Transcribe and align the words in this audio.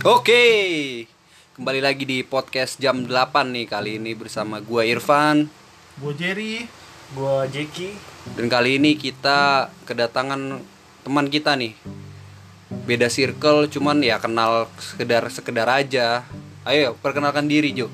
Oke, 0.00 1.04
kembali 1.60 1.84
lagi 1.84 2.08
di 2.08 2.24
podcast 2.24 2.80
jam 2.80 3.04
8 3.04 3.52
nih 3.52 3.68
kali 3.68 4.00
ini 4.00 4.16
bersama 4.16 4.56
gua 4.56 4.80
Irfan 4.80 5.44
Gue 6.00 6.16
Jerry 6.16 6.64
Gua 7.12 7.44
Jeki 7.44 7.92
dan 8.32 8.48
kali 8.48 8.80
ini 8.80 8.96
kita 8.96 9.68
kedatangan 9.84 10.64
teman 11.04 11.26
kita 11.28 11.52
nih. 11.52 11.76
Beda 12.88 13.12
circle 13.12 13.68
cuman 13.68 14.00
ya 14.00 14.16
kenal 14.16 14.72
sekedar 14.80 15.28
sekedar 15.28 15.68
aja. 15.68 16.24
Ayo 16.64 16.96
perkenalkan 17.04 17.44
diri 17.44 17.76
Jo. 17.76 17.92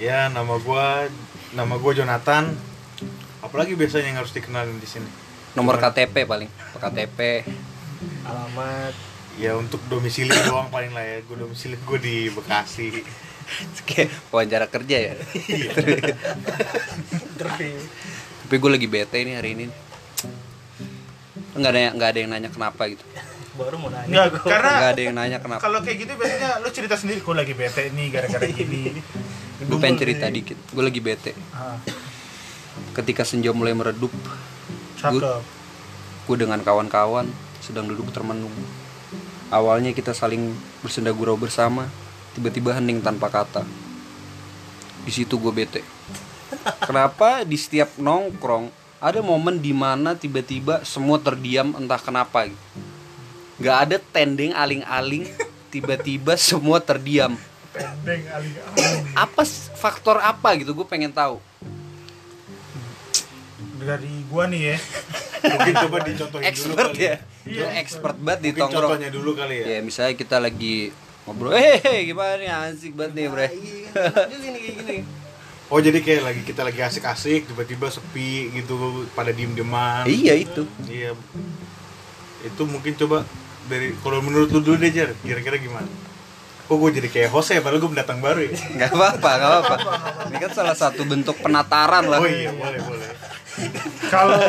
Ya, 0.00 0.32
nama 0.32 0.56
gua 0.56 1.04
nama 1.52 1.76
gua 1.76 1.92
Jonathan. 1.92 2.48
Apalagi 3.44 3.76
biasanya 3.76 4.16
yang 4.16 4.18
harus 4.24 4.32
dikenalin 4.32 4.80
di 4.80 4.88
sini? 4.88 5.08
Nomor 5.52 5.76
KTP 5.76 6.24
paling, 6.24 6.48
KTP. 6.80 7.44
Alamat 8.24 9.07
Ya 9.38 9.54
untuk 9.54 9.78
domisili 9.86 10.34
doang 10.44 10.66
paling 10.68 10.90
lah 10.90 11.04
ya. 11.04 11.18
Gua 11.22 11.46
domisili 11.46 11.78
gua 11.80 11.98
di 11.98 12.26
Bekasi. 12.28 12.90
Kayak 13.88 14.10
wawancara 14.28 14.66
kerja 14.66 14.96
ya. 14.98 15.14
Interview 17.08 17.78
Tapi 18.44 18.54
gue 18.56 18.70
lagi 18.70 18.86
bete 18.86 19.16
ini 19.18 19.32
hari 19.32 19.56
ini. 19.56 19.66
Nggak 21.54 21.70
ada 21.70 21.80
yang 21.80 21.92
nggak 21.96 22.08
ada 22.08 22.18
yang 22.18 22.30
nanya 22.30 22.50
kenapa 22.50 22.82
gitu. 22.88 23.04
Baru 23.54 23.76
mau 23.76 23.88
nanya 23.88 24.06
Enggak, 24.06 24.26
gua. 24.36 24.50
karena 24.52 24.70
Nggak 24.74 24.90
ada 24.90 25.00
yang 25.00 25.14
nanya 25.16 25.38
kenapa. 25.38 25.60
kalau 25.60 25.80
kayak 25.80 25.96
gitu 25.98 26.12
biasanya 26.14 26.62
lu 26.62 26.68
cerita 26.70 26.94
sendiri 26.94 27.18
Gue 27.18 27.34
lagi 27.34 27.52
bete 27.52 27.90
nih 27.90 28.06
gara-gara 28.08 28.46
gini 28.46 28.94
Gue 29.58 29.78
pengen 29.78 29.96
cerita 29.96 30.26
dikit. 30.28 30.58
Gue 30.70 30.84
lagi 30.84 31.00
bete. 31.00 31.32
ah, 31.50 31.74
Ketika 32.94 33.22
senja 33.22 33.50
mulai 33.50 33.74
meredup, 33.74 34.10
gue 36.24 36.36
dengan 36.36 36.60
kawan-kawan 36.60 37.26
sedang 37.58 37.86
duduk 37.86 38.12
termenung. 38.12 38.52
Awalnya 39.48 39.96
kita 39.96 40.12
saling 40.12 40.52
bersenda 40.84 41.08
gurau 41.08 41.32
bersama, 41.40 41.88
tiba-tiba 42.36 42.76
hening 42.76 43.00
tanpa 43.00 43.32
kata. 43.32 43.64
Di 45.08 45.12
situ 45.12 45.40
gue 45.40 45.48
bete. 45.48 45.80
Kenapa 46.84 47.48
di 47.48 47.56
setiap 47.56 47.96
nongkrong 47.96 48.68
ada 49.00 49.24
momen 49.24 49.56
di 49.56 49.72
mana 49.72 50.12
tiba-tiba 50.12 50.84
semua 50.84 51.16
terdiam 51.16 51.72
entah 51.80 51.96
kenapa. 51.96 52.44
Gak 53.56 53.76
ada 53.88 53.96
tendeng 54.12 54.52
aling-aling, 54.52 55.24
tiba-tiba 55.72 56.36
semua 56.36 56.76
terdiam. 56.84 57.32
Pendeng 57.72 58.28
aling 58.28 58.52
Apa 59.16 59.48
faktor 59.80 60.20
apa 60.20 60.60
gitu? 60.60 60.76
Gue 60.76 60.84
pengen 60.84 61.08
tahu. 61.08 61.40
Dari 63.78 64.28
gua 64.28 64.44
nih 64.50 64.74
ya 64.74 64.78
Mungkin 65.40 65.74
coba 65.78 65.96
dicontohin 66.00 66.42
dulu 66.42 66.48
Expert 66.48 66.90
kali. 66.90 67.04
ya, 67.04 67.14
lu 67.46 67.64
expert 67.72 68.16
banget 68.16 68.38
di 68.38 68.48
Mungkin 68.48 68.62
tongkrong. 68.64 68.90
contohnya 68.90 69.10
dulu 69.10 69.30
kali 69.32 69.54
ya. 69.56 69.64
Ya 69.68 69.78
misalnya 69.80 70.14
kita 70.14 70.36
lagi 70.36 70.74
ngobrol, 71.22 71.52
hehehe 71.52 72.04
gimana 72.04 72.34
nih 72.36 72.48
asik 72.66 72.92
banget 72.92 73.12
nih 73.14 73.26
bre. 73.28 73.48
gini 74.28 74.58
kayak 74.58 74.76
gini 74.78 74.96
Oh, 75.68 75.76
jadi 75.78 76.00
kayak 76.00 76.22
lagi 76.24 76.42
kita 76.42 76.62
lagi 76.62 76.80
asik-asik 76.80 77.44
tiba-tiba 77.44 77.86
sepi 77.86 78.48
gitu 78.50 78.74
pada 79.12 79.28
diem-dieman. 79.30 80.08
iya 80.08 80.32
itu. 80.34 80.64
Iya. 80.82 81.12
Itu 82.40 82.64
mungkin 82.64 82.96
coba 82.96 83.28
dari 83.66 83.92
kalau 83.98 84.18
menurut 84.18 84.48
lu 84.48 84.60
dulu 84.60 84.76
deh 84.76 84.88
Jar, 84.88 85.12
kira-kira 85.18 85.58
gimana? 85.58 85.84
Kok 86.64 86.76
gue 86.78 86.90
jadi 86.94 87.08
kayak 87.10 87.30
host 87.30 87.48
ya, 87.50 87.60
padahal 87.60 87.80
gue 87.80 87.90
pendatang 87.90 88.16
baru 88.18 88.44
ya? 88.44 88.52
Gak 88.78 88.92
apa-apa, 88.92 89.30
gak 89.30 89.50
apa-apa. 89.50 89.76
Ini 90.26 90.36
kan 90.38 90.50
salah 90.54 90.72
satu 90.72 91.00
bentuk 91.02 91.36
penataran 91.36 92.04
lah. 92.06 92.16
Oh 92.16 92.24
iya, 92.24 92.48
boleh, 92.50 92.80
boleh. 92.80 93.08
Kalau 94.12 94.38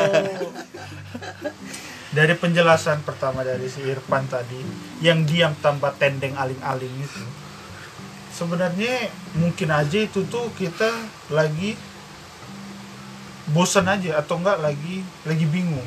dari 2.18 2.34
penjelasan 2.34 3.06
pertama 3.06 3.46
dari 3.46 3.70
si 3.70 3.86
Irfan 3.86 4.26
tadi 4.26 4.58
Yang 5.02 5.20
diam 5.30 5.54
tanpa 5.62 5.94
tendeng 5.94 6.34
aling-aling 6.34 6.94
itu 7.02 7.26
Sebenarnya 8.30 9.12
mungkin 9.36 9.68
aja 9.68 10.00
itu 10.00 10.24
tuh 10.32 10.48
kita 10.56 10.88
lagi 11.28 11.76
bosan 13.52 13.90
aja 13.90 14.22
atau 14.22 14.40
enggak 14.40 14.64
lagi 14.64 15.04
lagi 15.28 15.44
bingung. 15.44 15.84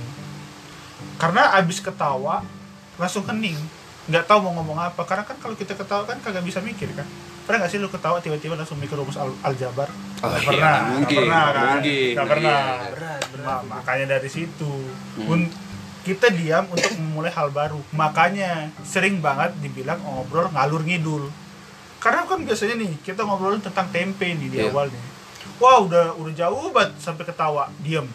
Karena 1.16 1.56
abis 1.56 1.80
ketawa 1.80 2.44
langsung 3.00 3.24
hening. 3.24 3.56
Nggak 4.04 4.28
tahu 4.28 4.44
mau 4.44 4.60
ngomong 4.60 4.84
apa. 4.84 5.00
Karena 5.08 5.24
kan 5.24 5.40
kalau 5.40 5.56
kita 5.56 5.72
ketawa 5.72 6.04
kan 6.04 6.20
kagak 6.20 6.44
bisa 6.44 6.60
mikir 6.60 6.92
kan 6.92 7.08
pernah 7.42 7.58
nggak 7.58 7.70
sih 7.70 7.78
lu 7.78 7.88
ketawa 7.88 8.18
tiba-tiba 8.18 8.54
langsung 8.54 8.76
mikir 8.76 8.94
rumus 8.94 9.16
al 9.16 9.30
aljabar 9.42 9.90
Oh, 10.18 10.30
Nggak 10.30 10.38
iya, 10.38 10.46
pernah 10.46 10.74
mungkin, 10.88 11.18
pernah 11.18 11.42
kan 11.44 11.64
mungkin, 11.74 12.10
nggak 12.14 12.28
pernah 12.28 12.54
iya. 12.54 12.90
Berat 12.92 13.22
berat 13.28 13.46
Ma- 13.48 13.64
makanya 13.72 14.06
dari 14.12 14.28
situ 14.28 14.72
Hmm. 15.12 15.28
Un- 15.28 15.52
kita 16.00 16.26
diam 16.30 16.66
untuk 16.66 16.92
memulai 16.96 17.30
hal 17.30 17.48
baru 17.48 17.78
makanya 17.92 18.50
sering 18.82 19.18
banget 19.18 19.54
dibilang 19.58 19.98
ngobrol 20.00 20.46
ngalur 20.48 20.80
ngidul 20.80 21.30
karena 21.98 22.22
kan 22.22 22.38
biasanya 22.40 22.74
nih 22.76 22.90
kita 23.00 23.22
ngobrolin 23.22 23.58
tentang 23.58 23.86
tempe 23.88 24.26
nih 24.28 24.48
di 24.48 24.58
Iya. 24.58 24.68
awal 24.68 24.86
nih 24.86 25.02
wah 25.56 25.78
udah 25.80 26.14
udah 26.16 26.32
jauh 26.32 26.70
banget 26.70 26.98
sampai 26.98 27.22
ketawa 27.22 27.70
diam 27.78 28.06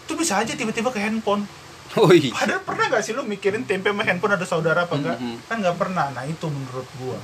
itu 0.00 0.12
bisa 0.14 0.36
aja 0.36 0.52
tiba-tiba 0.52 0.88
ke 0.88 0.98
handphone 0.98 1.44
Oh 1.92 2.06
iya. 2.08 2.30
Padahal 2.30 2.62
pernah 2.62 2.86
gak 2.88 3.02
sih 3.02 3.10
lu 3.10 3.24
mikirin 3.24 3.64
tempe 3.64 3.88
sama 3.88 4.00
handphone 4.00 4.30
ada 4.30 4.44
saudara 4.44 4.84
apa 4.84 4.94
enggak? 4.94 5.18
Mhm. 5.18 5.36
Kan 5.44 5.58
nggak 5.58 5.74
pernah. 5.74 6.06
Nah 6.08 6.22
itu 6.22 6.46
menurut 6.46 6.86
gua. 6.94 7.18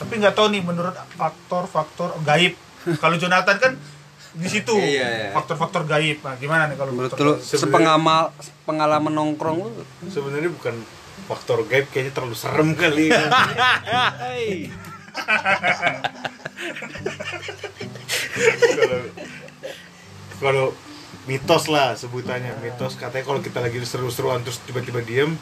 Tapi 0.00 0.12
nggak 0.16 0.32
tahu 0.32 0.48
nih 0.48 0.62
menurut 0.64 0.96
faktor-faktor 1.14 2.16
gaib. 2.24 2.56
Kalau 3.02 3.16
Jonathan 3.20 3.56
kan 3.60 3.72
di 4.30 4.46
situ 4.46 4.72
Iya, 4.78 5.06
iya. 5.10 5.30
faktor-faktor 5.36 5.84
gaib. 5.84 6.22
Nah, 6.22 6.38
gimana 6.38 6.70
nih 6.70 6.78
kalau 6.78 6.94
Menurut 6.94 7.12
lu 7.18 7.34
sepengamal 7.42 8.30
pengalaman 8.62 9.10
nongkrong 9.10 9.58
lu. 9.58 9.82
Sebenarnya 10.06 10.54
bukan 10.54 10.78
faktor 11.26 11.66
gaib 11.66 11.90
kayaknya 11.90 12.14
terlalu 12.14 12.36
serem 12.38 12.74
kali 12.80 13.10
ya. 13.10 13.22
kalau 18.70 19.00
kalau 20.40 20.66
mitos 21.28 21.64
lah 21.68 21.94
sebutannya 21.94 22.56
mitos 22.64 22.96
katanya 22.96 23.24
kalau 23.26 23.40
kita 23.44 23.58
lagi 23.60 23.78
seru-seruan 23.84 24.40
terus 24.42 24.58
tiba-tiba 24.64 25.04
diem 25.04 25.36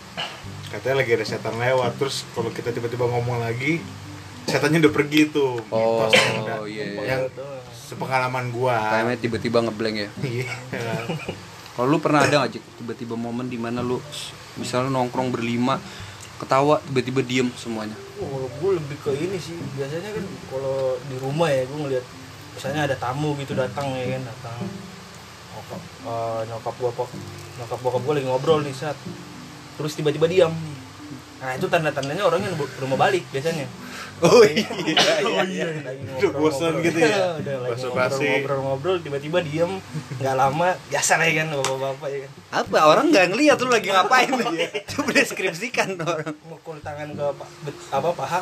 katanya 0.68 1.00
lagi 1.04 1.16
ada 1.16 1.24
setan 1.24 1.56
lewat 1.56 1.96
terus 1.96 2.28
kalau 2.36 2.50
kita 2.52 2.74
tiba-tiba 2.74 3.08
ngomong 3.08 3.40
lagi 3.40 3.80
setannya 4.48 4.78
udah 4.80 4.92
pergi 4.92 5.20
tuh 5.28 5.60
Oh, 5.68 6.02
mitos 6.02 6.12
yang 6.14 6.36
udah- 6.42 6.64
iya, 6.64 6.84
iya. 6.88 7.04
yang 7.06 7.22
sepengalaman 7.70 8.48
gua 8.48 8.76
Kayaknya 8.90 9.16
tiba-tiba 9.18 9.58
ngeblank 9.62 9.96
ya. 9.96 10.08
Iya. 10.20 10.48
Kalau 11.72 11.86
lu 11.86 11.98
pernah 12.00 12.20
ada 12.20 12.42
gak 12.42 12.58
Cik, 12.58 12.64
tiba-tiba 12.82 13.14
momen 13.14 13.46
di 13.46 13.54
mana 13.54 13.80
lu 13.80 14.02
misalnya 14.56 14.90
nongkrong 14.90 15.30
berlima 15.30 15.78
ketawa 16.36 16.82
tiba-tiba 16.82 17.20
diem 17.22 17.48
semuanya. 17.54 17.94
Oh, 18.18 18.48
gue 18.48 18.70
lebih 18.74 18.96
ke 18.98 19.10
ini 19.12 19.38
sih 19.38 19.54
biasanya 19.72 20.10
kan 20.10 20.24
kalau 20.50 20.98
di 21.06 21.16
rumah 21.18 21.46
ya 21.46 21.62
gue 21.62 21.78
ngeliat 21.78 22.04
misalnya 22.52 22.90
ada 22.90 22.96
tamu 22.98 23.38
gitu 23.38 23.54
datang 23.54 23.94
ya 23.94 24.18
kan 24.18 24.22
datang 24.26 24.58
nyokap 25.54 25.80
eh, 26.02 26.40
nyokap 26.46 26.74
gua 26.74 26.90
nyokap 27.58 27.78
bokap 27.78 28.02
gue 28.02 28.14
lagi 28.18 28.26
ngobrol 28.26 28.60
nih 28.62 28.74
saat 28.74 28.98
terus 29.74 29.94
tiba-tiba 29.94 30.26
diam 30.26 30.54
nah 31.38 31.54
itu 31.54 31.66
tanda-tandanya 31.66 32.22
orangnya 32.22 32.50
mau 32.82 32.98
balik 32.98 33.24
biasanya 33.30 33.66
Oh 34.18 34.42
iya. 34.42 34.66
Oh 35.30 35.46
iya. 35.46 35.70
Lagi 35.78 36.02
Udah 36.18 36.30
bosan 36.34 36.82
gitu 36.82 36.98
ya? 36.98 37.38
udah 37.38 37.54
lagi 37.62 37.78
ngobrol-ngobrol 37.78 38.98
tiba-tiba 38.98 39.38
diem 39.40 39.78
nggak 40.18 40.34
lama 40.34 40.74
biasa 40.90 41.12
lah 41.14 41.22
ya 41.22 41.34
kan 41.38 41.54
bapak-bapak 41.54 42.08
ya 42.08 42.18
kan 42.18 42.30
Apa 42.56 42.78
orang 42.84 43.14
nggak 43.14 43.26
ngeliat 43.30 43.54
lu 43.56 43.70
lagi 43.70 43.88
ngapain? 43.88 44.26
Coba 44.90 45.10
deskripsikan 45.14 45.94
orang. 45.96 46.34
mukul 46.44 46.82
tangan 46.82 47.14
ke 47.14 47.26
pa- 47.30 47.52
bet- 47.62 47.86
apa 47.88 48.08
paha 48.10 48.40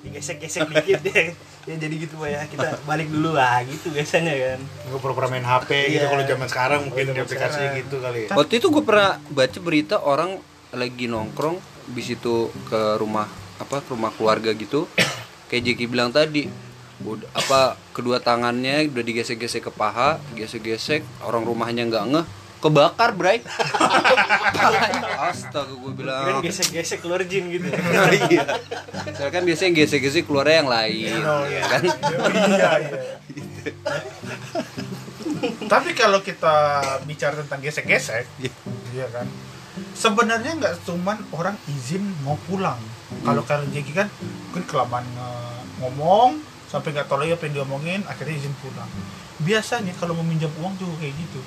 digesek-gesek 0.00 0.66
dikit 0.66 1.00
ya 1.04 1.22
ya 1.62 1.74
jadi 1.76 1.94
gitu 1.94 2.16
ya 2.24 2.42
kita 2.44 2.82
balik 2.82 3.06
dulu 3.06 3.30
lah 3.30 3.60
gitu 3.62 3.92
biasanya 3.92 4.32
kan 4.32 4.60
Gue 4.88 4.98
pura-pura 4.98 5.28
main 5.28 5.44
HP 5.44 5.70
gitu 5.92 6.02
Iya. 6.02 6.08
kalau 6.08 6.24
zaman 6.26 6.48
sekarang 6.48 6.80
mungkin 6.88 7.04
di 7.06 7.20
aplikasi 7.20 7.62
gitu 7.78 7.96
kali 8.00 8.26
ya. 8.26 8.28
Waktu 8.32 8.54
itu 8.56 8.66
gue 8.66 8.82
pernah 8.82 9.22
baca 9.28 9.58
berita 9.60 9.96
orang 10.00 10.40
lagi 10.72 11.04
nongkrong 11.04 11.60
di 11.90 12.02
situ 12.02 12.48
ke 12.66 12.96
rumah 12.96 13.26
apa 13.60 13.84
ke 13.84 13.92
rumah 13.92 14.10
keluarga 14.14 14.50
gitu. 14.56 14.88
Kayak 15.50 15.74
Jeki 15.74 15.84
bilang 15.90 16.14
tadi, 16.14 16.46
apa 17.34 17.74
kedua 17.90 18.22
tangannya 18.22 18.86
udah 18.86 19.04
digesek-gesek 19.04 19.66
ke 19.66 19.72
paha, 19.74 20.22
gesek-gesek, 20.38 21.02
orang 21.26 21.42
rumahnya 21.42 21.90
nggak 21.90 22.04
ngeh, 22.06 22.26
kebakar, 22.60 23.10
Bray. 23.16 23.42
Astaga 25.26 25.74
gue 25.74 25.90
kan 25.90 25.96
bilang. 25.96 26.40
gesek-gesek 26.44 27.02
keluar 27.02 27.20
jin 27.24 27.48
gitu 27.50 27.66
Oh, 27.72 28.08
iya. 28.30 28.44
Soalnya 29.16 29.32
kan 29.32 29.42
biasanya 29.44 29.72
gesek-gesek 29.80 30.24
keluarnya 30.28 30.56
yang 30.64 30.70
lain, 30.70 31.18
Oh, 31.24 31.44
ya 31.48 31.62
kan? 31.66 31.82
iya 32.54 32.70
iya. 32.78 32.98
Tapi 35.66 35.90
kalau 35.96 36.20
kita 36.20 36.56
bicara 37.08 37.34
tentang 37.40 37.60
gesek-gesek, 37.64 38.28
iya 38.92 39.06
kan. 39.08 39.26
Sebenarnya 40.00 40.56
nggak 40.56 40.74
cuman 40.88 41.20
orang 41.36 41.60
izin 41.68 42.00
mau 42.24 42.40
pulang. 42.48 42.80
Kalau 43.20 43.44
kalau 43.44 43.68
Jeki 43.68 43.92
kan 43.92 44.08
mungkin 44.48 44.64
kelamaan 44.64 45.04
nge- 45.04 45.62
ngomong 45.84 46.40
sampai 46.72 46.96
nggak 46.96 47.04
tahu 47.04 47.20
lagi 47.20 47.36
apa 47.36 47.44
yang 47.50 47.54
diomongin, 47.60 48.00
akhirnya 48.08 48.40
izin 48.40 48.54
pulang. 48.64 48.88
Biasanya 49.44 49.92
kalau 50.00 50.16
mau 50.16 50.24
minjam 50.24 50.48
uang 50.56 50.72
juga 50.80 51.04
kayak 51.04 51.14
gitu. 51.20 51.40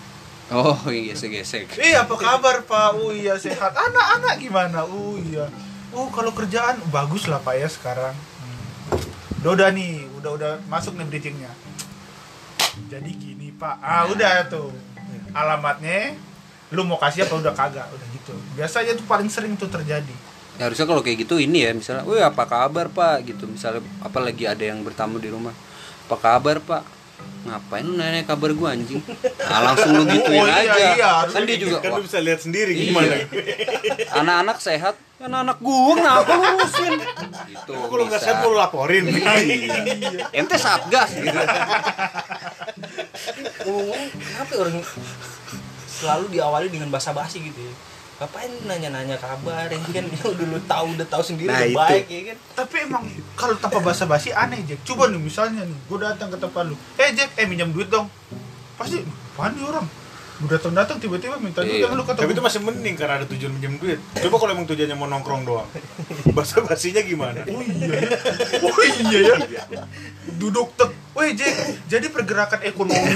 Oh, 0.54 0.78
iya 0.94 1.18
gesek-gesek. 1.18 1.82
Eh 1.82 1.98
apa 1.98 2.14
kabar 2.14 2.62
Pak? 2.62 2.94
Oh 2.94 3.10
iya 3.10 3.34
sehat. 3.42 3.74
Anak-anak 3.74 4.38
gimana? 4.38 4.86
Oh 4.86 5.18
iya. 5.18 5.50
oh 5.94 6.10
kalau 6.10 6.34
kerjaan 6.34 6.82
bagus 6.90 7.30
lah 7.30 7.38
pak 7.38 7.54
ya 7.54 7.70
sekarang 7.70 8.18
hmm. 8.18 9.46
udah 9.46 9.52
udah 9.54 9.70
nih 9.70 10.10
udah 10.18 10.32
udah 10.34 10.54
masuk 10.66 10.98
nih 10.98 11.06
bridgingnya 11.06 11.54
jadi 12.90 13.12
gini 13.14 13.54
pak 13.54 13.78
ah 13.78 14.10
udah 14.10 14.50
tuh 14.50 14.74
alamatnya 15.38 16.18
lu 16.74 16.82
mau 16.84 16.98
kasih 16.98 17.24
apa 17.24 17.36
udah 17.38 17.54
kagak 17.54 17.86
udah 17.88 18.08
gitu 18.12 18.34
biasanya 18.54 18.94
tuh 18.94 19.06
paling 19.06 19.30
sering 19.30 19.54
tuh 19.54 19.70
terjadi 19.70 20.14
Ya, 20.54 20.70
harusnya 20.70 20.86
kalau 20.86 21.02
kayak 21.02 21.26
gitu 21.26 21.42
ini 21.42 21.66
ya 21.66 21.74
misalnya, 21.74 22.06
wih 22.06 22.22
apa 22.22 22.46
kabar 22.46 22.86
pak 22.86 23.26
gitu 23.26 23.50
misalnya 23.50 23.82
apa 23.98 24.22
lagi 24.22 24.46
ada 24.46 24.62
yang 24.62 24.86
bertamu 24.86 25.18
di 25.18 25.26
rumah, 25.26 25.50
apa 26.06 26.14
kabar 26.16 26.62
pak? 26.62 26.86
Ngapain 27.44 27.82
lu 27.82 27.98
nanya 27.98 28.22
kabar 28.22 28.54
gua 28.54 28.78
anjing? 28.78 29.02
Nah, 29.02 29.60
langsung 29.66 29.98
lu 29.98 30.06
gituin 30.06 30.38
Oh, 30.38 30.46
iya, 30.46 30.70
aja. 30.70 30.88
iya, 30.94 31.12
kan 31.26 31.42
dia 31.42 31.58
juga 31.58 31.82
kan 31.82 31.90
wah, 31.90 31.98
lu 31.98 32.06
bisa 32.06 32.22
lihat 32.22 32.38
sendiri 32.38 32.70
Iya. 32.70 32.86
gimana 32.86 33.16
anak-anak 34.14 34.58
sehat, 34.62 34.94
kan 35.18 35.32
anak 35.34 35.58
gua 35.58 35.98
kenapa 35.98 36.32
lu 36.32 36.46
urusin? 36.54 36.94
Gitu. 37.50 37.74
Lu 37.74 38.04
nggak 38.06 38.14
bisa. 38.14 38.26
sehat 38.30 38.38
mau 38.46 38.54
lu 38.54 38.58
laporin 38.62 39.10
Ente 40.30 40.56
satgas 40.56 41.18
gitu. 41.18 41.34
ngomong-ngomong 43.66 44.10
kenapa 44.14 44.52
orang 44.60 44.76
selalu 46.04 46.26
diawali 46.30 46.68
dengan 46.68 46.90
basa-basi 46.90 47.40
gitu 47.42 47.58
ya. 47.58 47.74
Ngapain 48.14 48.52
nanya-nanya 48.64 49.18
kabar 49.18 49.66
ya 49.66 49.80
kan? 49.80 50.06
Ya 50.06 50.24
udah 50.34 50.46
lu 50.46 50.60
tahu 50.64 50.86
udah 50.94 51.08
tahu 51.08 51.24
sendiri 51.24 51.48
Nah, 51.48 51.58
udah 51.58 51.68
itu. 51.68 51.80
baik 51.80 52.06
ya 52.08 52.22
kan? 52.28 52.38
Tapi 52.56 52.76
emang 52.84 53.04
kalau 53.34 53.56
tanpa 53.58 53.80
basa-basi 53.82 54.30
aneh 54.30 54.62
Jack. 54.64 54.84
Coba 54.84 55.08
nih 55.08 55.18
misalnya 55.18 55.64
nih 55.64 55.78
gue 55.82 55.98
datang 55.98 56.28
ke 56.28 56.38
tempat 56.38 56.64
lu. 56.64 56.76
Eh 56.96 57.10
Jack 57.12 57.34
eh 57.36 57.46
minjam 57.46 57.70
duit 57.70 57.88
dong. 57.88 58.06
Pasti 58.74 59.02
apaan 59.02 59.56
nih 59.56 59.66
orang? 59.66 59.88
Gue 60.36 60.50
datang 60.50 60.74
datang 60.74 60.98
tiba-tiba 60.98 61.38
minta 61.38 61.62
duit 61.62 61.78
Iya. 61.78 61.86
yang 61.86 61.94
lu 61.94 62.04
kata 62.04 62.20
tapi 62.20 62.32
itu 62.32 62.42
masih 62.42 62.62
mending 62.62 62.96
karena 62.96 63.14
ada 63.16 63.26
tujuan 63.26 63.52
minjem 63.52 63.74
duit. 63.78 64.00
Coba 64.20 64.36
kalau 64.38 64.52
emang 64.52 64.66
tujuannya 64.66 64.94
mau 64.94 65.08
nongkrong 65.08 65.42
doang. 65.44 65.68
Bahasa 66.36 66.62
basinya 66.62 67.02
gimana? 67.02 67.42
Oh 67.46 67.62
iya. 67.62 67.98
Ya 67.98 68.18
oh 68.62 68.82
iya 69.04 69.20
ya. 69.26 69.82
Duduk 70.34 70.74
tek 70.74 70.90
Jack, 71.14 71.56
jadi 71.88 72.08
pergerakan 72.10 72.60
ekonomi 72.66 73.14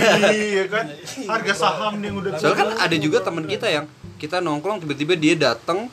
ya 0.57 0.65
kan 0.69 0.85
harga 1.27 1.53
saham 1.53 1.97
nih 1.97 2.13
yang 2.13 2.17
udah 2.21 2.31
Soalnya 2.37 2.57
kan 2.61 2.69
ada 2.77 2.95
juga 2.97 3.17
teman 3.25 3.45
kita 3.49 3.67
yang 3.67 3.85
kita 4.21 4.37
nongkrong 4.41 4.81
tiba-tiba 4.81 5.13
dia 5.17 5.33
datang 5.37 5.89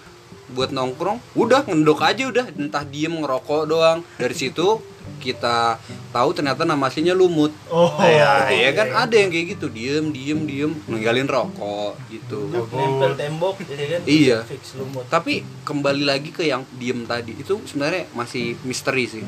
buat 0.52 0.70
nongkrong, 0.70 1.18
udah 1.34 1.64
ngendok 1.64 2.04
aja 2.04 2.28
udah, 2.28 2.46
entah 2.52 2.84
diem 2.84 3.10
ngerokok 3.10 3.62
doang. 3.64 3.98
Dari 4.20 4.36
situ 4.36 4.80
kita 5.20 5.76
tahu 6.12 6.32
ternyata 6.32 6.64
nama 6.64 6.88
aslinya 6.88 7.12
lumut. 7.12 7.52
oh 7.68 7.92
ya, 8.00 8.48
iya. 8.48 8.68
ya 8.68 8.70
kan 8.72 8.88
ada 9.08 9.14
yang 9.16 9.28
kayak 9.28 9.56
gitu, 9.56 9.68
diem 9.72 10.12
diem 10.12 10.40
diem 10.44 10.72
ninggalin 10.88 11.28
rokok 11.28 11.96
gitu. 12.08 12.48
nempel 12.52 13.12
tembok 13.16 13.56
ya 13.64 13.76
kan 13.88 14.00
Iya. 14.04 14.38
fix 14.48 14.76
lumut 14.76 15.04
Tapi 15.08 15.44
kembali 15.64 16.04
lagi 16.08 16.32
ke 16.32 16.44
yang 16.44 16.64
diem 16.76 17.04
tadi 17.04 17.36
itu 17.36 17.60
sebenarnya 17.68 18.08
masih 18.16 18.56
misteri 18.64 19.04
sih. 19.08 19.24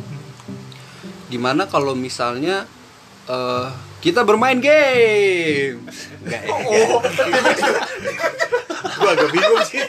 Gimana 1.26 1.66
kalau 1.66 1.92
misalnya 1.98 2.64
eh, 3.26 3.68
kita 4.00 4.22
bermain 4.22 4.58
game? 4.62 5.82
Enggak 6.22 6.42
ya? 6.46 6.50
oh. 6.54 7.00
Gua 8.96 9.10
agak 9.12 9.30
bingung 9.34 9.62
sih. 9.66 9.82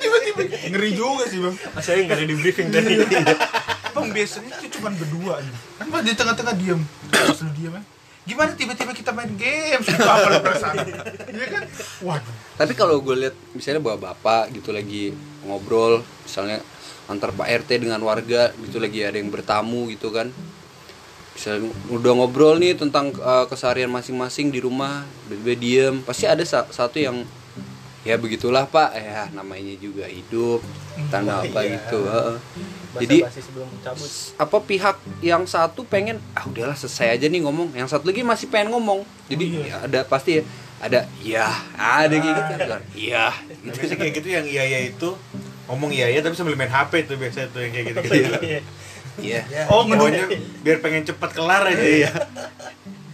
Tiba-tiba 0.00 0.40
ngeri 0.72 0.90
juga 0.96 1.24
sih 1.28 1.38
bang. 1.40 1.56
Saya 1.80 2.04
nggak 2.04 2.16
ada 2.16 2.26
di 2.26 2.36
briefing 2.36 2.68
tadi? 2.72 2.94
Bang 3.96 4.12
biasanya 4.12 4.52
itu 4.60 4.76
cuma 4.76 4.92
berdua 4.92 5.40
nih 5.40 5.56
kan 5.80 5.86
bang 5.88 6.02
di 6.04 6.12
tengah-tengah 6.12 6.54
diem. 6.60 6.80
Pas 7.08 7.40
lu 7.40 7.50
diem 7.56 7.72
ya 7.72 7.82
gimana 8.26 8.50
tiba-tiba 8.58 8.90
kita 8.90 9.14
main 9.14 9.30
game? 9.38 9.80
Itu 9.86 10.02
apa 10.02 10.26
lu 10.26 10.38
perasaan? 10.42 10.76
Iya 11.30 11.46
kan? 11.46 11.62
Waduh. 12.02 12.34
Tapi 12.58 12.72
kalau 12.74 12.98
gue 12.98 13.14
lihat 13.14 13.36
misalnya 13.54 13.78
bawa 13.78 13.96
bapak 14.10 14.50
gitu 14.50 14.74
lagi 14.74 15.14
ngobrol, 15.46 16.02
misalnya 16.26 16.58
antar 17.06 17.30
Pak 17.30 17.46
RT 17.66 17.86
dengan 17.86 18.02
warga 18.02 18.50
gitu 18.58 18.78
lagi 18.78 19.02
ada 19.02 19.16
yang 19.18 19.30
bertamu 19.30 19.90
gitu 19.90 20.10
kan. 20.10 20.30
Misalnya 21.36 21.68
udah 21.92 22.12
ngobrol 22.16 22.56
nih 22.56 22.72
tentang 22.74 23.12
uh, 23.20 23.44
keseharian 23.44 23.92
masing-masing 23.92 24.48
di 24.48 24.56
rumah, 24.58 25.04
tiba-tiba 25.28 25.54
diem, 25.60 25.94
pasti 26.00 26.24
ada 26.24 26.40
sa- 26.48 26.64
satu 26.72 26.96
yang 26.96 27.28
ya 28.02 28.16
begitulah 28.16 28.64
Pak, 28.64 28.90
ya 28.96 29.28
namanya 29.36 29.76
juga 29.76 30.08
hidup, 30.08 30.64
tanda 31.12 31.44
apa 31.44 31.60
iya. 31.60 31.76
gitu. 31.76 32.06
heeh. 32.06 32.36
jadi 32.96 33.18
apa 34.40 34.56
pihak 34.64 34.96
yang 35.20 35.44
satu 35.44 35.84
pengen 35.84 36.16
ah 36.32 36.48
udahlah 36.48 36.72
selesai 36.72 37.20
aja 37.20 37.26
nih 37.28 37.44
ngomong, 37.44 37.76
yang 37.76 37.84
satu 37.84 38.08
lagi 38.08 38.24
masih 38.24 38.48
pengen 38.48 38.72
ngomong. 38.72 39.04
Jadi 39.28 39.44
Oh, 39.44 39.60
iya. 39.60 39.76
ya 39.76 39.76
ada 39.84 40.00
pasti 40.08 40.40
ya 40.40 40.42
ada 40.80 41.00
ya 41.20 41.46
ada 41.76 42.14
gitu 42.16 42.40
kan. 42.40 42.58
Iya. 42.96 43.26
Nah, 43.60 43.72
biasanya 43.76 43.96
kayak 44.00 44.12
gitu 44.16 44.28
yang 44.32 44.46
iya 44.48 44.62
iya 44.64 44.80
itu 44.88 45.12
ngomong 45.66 45.90
iya 45.90 46.06
iya 46.10 46.20
tapi 46.22 46.38
sambil 46.38 46.54
main 46.54 46.70
HP 46.70 47.10
tuh 47.10 47.18
biasanya 47.18 47.48
tuh 47.50 47.60
yang 47.62 47.72
kayak 47.74 47.86
gitu 47.90 48.00
gitu 48.02 48.38
Iya. 48.46 48.60
Iya. 49.16 49.40
Ya. 49.48 49.62
oh 49.72 49.88
ngeduk 49.88 50.12
pokoknya 50.12 50.24
biar 50.60 50.78
pengen 50.84 51.02
cepat 51.08 51.30
kelar 51.32 51.64
aja 51.64 51.80
ya 51.80 52.12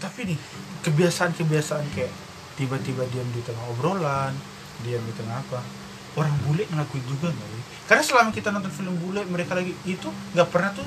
tapi 0.02 0.34
nih 0.34 0.38
kebiasaan-kebiasaan 0.82 1.86
kayak 1.94 2.10
tiba-tiba 2.58 3.06
diam 3.14 3.28
di 3.30 3.40
tengah 3.46 3.64
obrolan 3.70 4.34
diam 4.82 5.02
di 5.06 5.14
tengah 5.14 5.38
apa 5.38 5.62
orang 6.18 6.34
bule 6.44 6.66
ngelakuin 6.68 7.04
juga 7.06 7.30
nggak 7.30 7.48
ya? 7.48 7.62
karena 7.86 8.02
selama 8.02 8.30
kita 8.34 8.48
nonton 8.50 8.72
film 8.74 8.94
bule 8.98 9.22
mereka 9.30 9.54
lagi 9.54 9.72
itu 9.86 10.08
nggak 10.34 10.48
pernah 10.50 10.74
tuh 10.74 10.84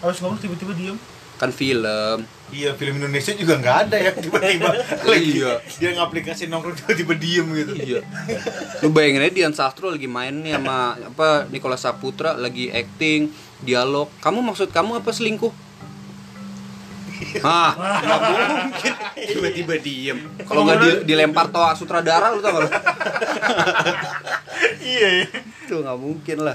habis 0.00 0.18
ngomong 0.22 0.38
tiba-tiba 0.38 0.72
diam 0.78 0.96
Kan 1.42 1.50
film. 1.50 2.18
iya 2.48 2.70
film 2.70 3.02
Indonesia 3.02 3.34
juga 3.34 3.58
nggak 3.58 3.76
ada 3.82 3.96
ya 3.98 4.10
tiba-tiba 4.22 4.70
lagi 5.02 5.40
Iya. 5.40 5.58
dia 5.74 5.90
ngaplikasi 5.92 6.46
nongkrong 6.46 6.76
tiba-tiba 6.76 7.16
diem 7.16 7.46
gitu 7.50 7.72
Iya. 7.74 8.00
Lu 8.78 8.88
bayangin 8.88 9.20
aja 9.20 9.32
Dian 9.32 9.50
Sastro 9.50 9.88
lagi 9.88 10.06
main 10.06 10.38
nih 10.38 10.54
sama 10.54 10.94
apa 10.94 11.48
Nicholas 11.48 11.82
Saputra 11.82 12.36
lagi 12.36 12.70
acting, 12.70 13.26
dialog. 13.58 14.06
Kamu 14.18 14.38
maksud 14.44 14.68
kamu 14.68 15.02
apa 15.02 15.10
selingkuh? 15.10 15.50
Hah, 17.38 17.70
nggak 17.74 18.20
mungkin 18.20 18.92
tiba-tiba 19.16 19.74
diem. 19.78 20.18
Kalau 20.42 20.62
nggak 20.62 20.78
di- 20.78 21.02
dilempar 21.08 21.48
toa 21.48 21.72
sutradara 21.72 22.30
lu 22.30 22.38
tau 22.38 22.52
gak 22.52 22.62
lu? 22.62 22.70
iya 24.84 25.26
Itu 25.62 25.80
nggak 25.80 25.96
mungkin 25.96 26.38
lah. 26.40 26.54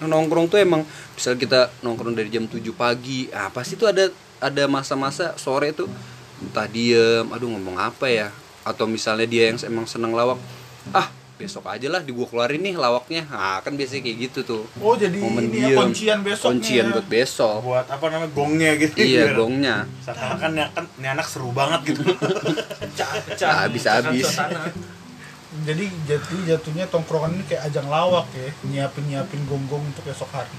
Nongkrong 0.00 0.46
tuh 0.46 0.58
emang 0.58 0.82
misal 1.12 1.34
kita 1.34 1.70
nongkrong 1.80 2.12
dari 2.12 2.28
jam 2.28 2.44
7 2.44 2.60
pagi, 2.72 3.28
ah 3.30 3.48
pasti 3.48 3.74
tuh 3.74 3.86
ada 3.86 4.08
ada 4.38 4.64
masa-masa 4.66 5.36
sore 5.36 5.70
tuh 5.70 5.88
entah 6.40 6.64
diem, 6.64 7.24
aduh 7.26 7.48
ngomong 7.48 7.76
apa 7.76 8.06
ya? 8.06 8.28
Atau 8.62 8.84
misalnya 8.84 9.24
dia 9.24 9.48
yang 9.48 9.60
emang 9.62 9.84
seneng 9.84 10.10
lawak, 10.10 10.40
ah 10.90 11.08
besok 11.36 11.64
aja 11.66 11.88
lah 11.88 12.00
di 12.00 12.12
gua 12.12 12.24
keluarin 12.24 12.60
nih 12.60 12.76
lawaknya. 12.76 13.24
Nah, 13.24 13.60
kan 13.60 13.72
biasanya 13.72 14.02
kayak 14.02 14.18
gitu 14.22 14.40
tuh. 14.46 14.62
oh 14.76 14.92
jadi 14.92 15.16
Momen 15.16 15.48
ini 15.48 15.64
ya 15.66 15.76
kuncian 15.78 16.20
besoknya 16.20 16.44
Kuncian 16.52 16.84
ya. 16.84 16.92
buat 16.92 17.08
besok. 17.08 17.58
buat 17.62 17.86
apa 17.88 18.04
namanya 18.06 18.30
gongnya 18.30 18.70
gitu 18.76 18.92
Iya, 18.94 19.24
Biar- 19.24 19.36
gongnya. 19.38 19.76
seakan-akan 20.00 20.50
ya 20.52 20.66
kan 20.68 20.84
ini 20.94 21.08
anak 21.08 21.24
seru 21.24 21.48
banget 21.50 21.80
gitu 21.88 22.04
Nah, 23.40 23.56
habis-habis. 23.64 24.28
Jadi 25.66 25.84
jatuh 26.06 26.40
jatuhnya 26.46 26.86
tongkrongan 26.86 27.34
ini 27.34 27.44
kayak 27.46 27.66
ajang 27.70 27.90
lawak 27.90 28.26
ya 28.32 28.50
nyiapin 28.70 29.04
nyiapin 29.10 29.42
gonggong 29.50 29.82
untuk 29.82 30.06
esok 30.06 30.30
hari 30.30 30.54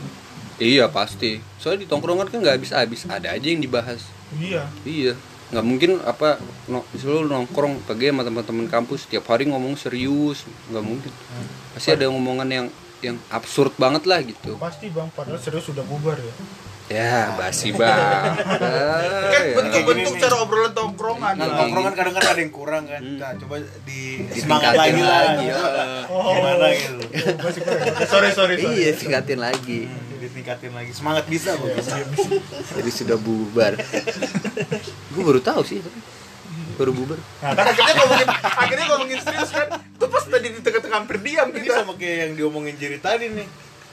Iya, 0.61 0.93
pasti. 0.93 1.41
Soalnya 1.57 1.83
di 1.83 1.87
tongkrongan 1.89 2.29
kan 2.29 2.37
nggak 2.37 2.61
habis-habis, 2.61 3.09
ada 3.09 3.33
aja 3.33 3.47
yang 3.49 3.65
dibahas. 3.65 4.05
iya 4.37 4.69
Iya, 4.85 5.17
nggak 5.49 5.65
mungkin 5.65 5.97
apa 6.05 6.37
no, 6.69 6.85
misalnya 6.93 7.25
lu 7.25 7.29
nongkrong 7.33 7.81
pagi 7.89 8.13
sama 8.13 8.21
teman-teman 8.21 8.69
kampus 8.69 9.09
tiap 9.09 9.25
hari 9.25 9.49
ngomong 9.49 9.73
serius, 9.73 10.45
nggak 10.69 10.85
mungkin. 10.85 11.09
Pasti 11.73 11.97
ada 11.97 12.05
ngomongan 12.13 12.45
yang 12.45 12.67
yang 13.01 13.17
absurd 13.33 13.73
banget 13.81 14.05
lah 14.05 14.21
gitu. 14.21 14.53
pasti 14.61 14.93
bang 14.93 15.09
padahal 15.09 15.41
serius 15.41 15.65
sudah 15.65 15.81
bubar 15.81 16.13
ya 16.21 16.33
Ya, 16.91 17.31
basi 17.33 17.71
bang. 17.71 18.35
kan 19.33 19.43
bentuk-bentuk 19.55 20.13
cara 20.19 20.35
obrolan 20.37 20.71
tongkrongan 20.71 21.33
Iya. 21.33 21.47
nongkrongan 21.47 21.93
kadang 21.93 22.13
kan 22.13 22.25
ada 22.25 22.37
yang 22.37 22.51
kurang 22.51 22.83
kan 22.83 22.99
nah, 22.99 23.31
coba 23.33 23.55
di 23.81 24.01
semangat 24.33 24.75
lagi 24.75 24.99
lah 24.99 25.19
lagi, 25.31 25.45
gitu. 25.47 25.55
ya. 25.55 25.87
Oh. 26.05 26.35
gimana 26.35 26.65
gitu 26.69 27.03
sorry 28.05 28.29
sorry 28.35 28.55
sorry 28.59 28.75
Iya, 28.75 28.91
tingkatin 28.93 29.39
lagi. 29.39 29.87
ditingkatin 30.21 30.71
lagi 30.71 30.91
semangat 30.91 31.25
bisa 31.25 31.55
kok 31.55 31.71
bisa 31.71 31.95
Jadi 32.75 32.91
sudah 32.91 33.17
bubar. 33.17 33.73
Gue 35.09 35.23
baru 35.23 35.41
tahu 35.41 35.65
sih, 35.65 35.81
baru 36.75 36.91
bubar. 36.91 37.17
Nah, 37.41 37.51
kan 37.51 37.65
akhirnya 37.67 37.93
ngomongin 37.97 38.27
akhirnya 38.37 38.85
ngomongin 38.87 39.19
serius 39.19 39.49
kan. 39.49 39.67
Tuh 39.95 40.05
pas 40.05 40.21
tadi 40.21 40.47
di 40.51 40.61
tengah-tengah 40.61 40.97
hampir 40.99 41.17
diam 41.19 41.49
ini 41.49 41.65
kita. 41.65 41.81
sama 41.81 41.95
kayak 41.95 42.17
yang 42.21 42.31
diomongin 42.35 42.75
Jerry 42.75 42.99
tadi 42.99 43.33
nih 43.33 43.47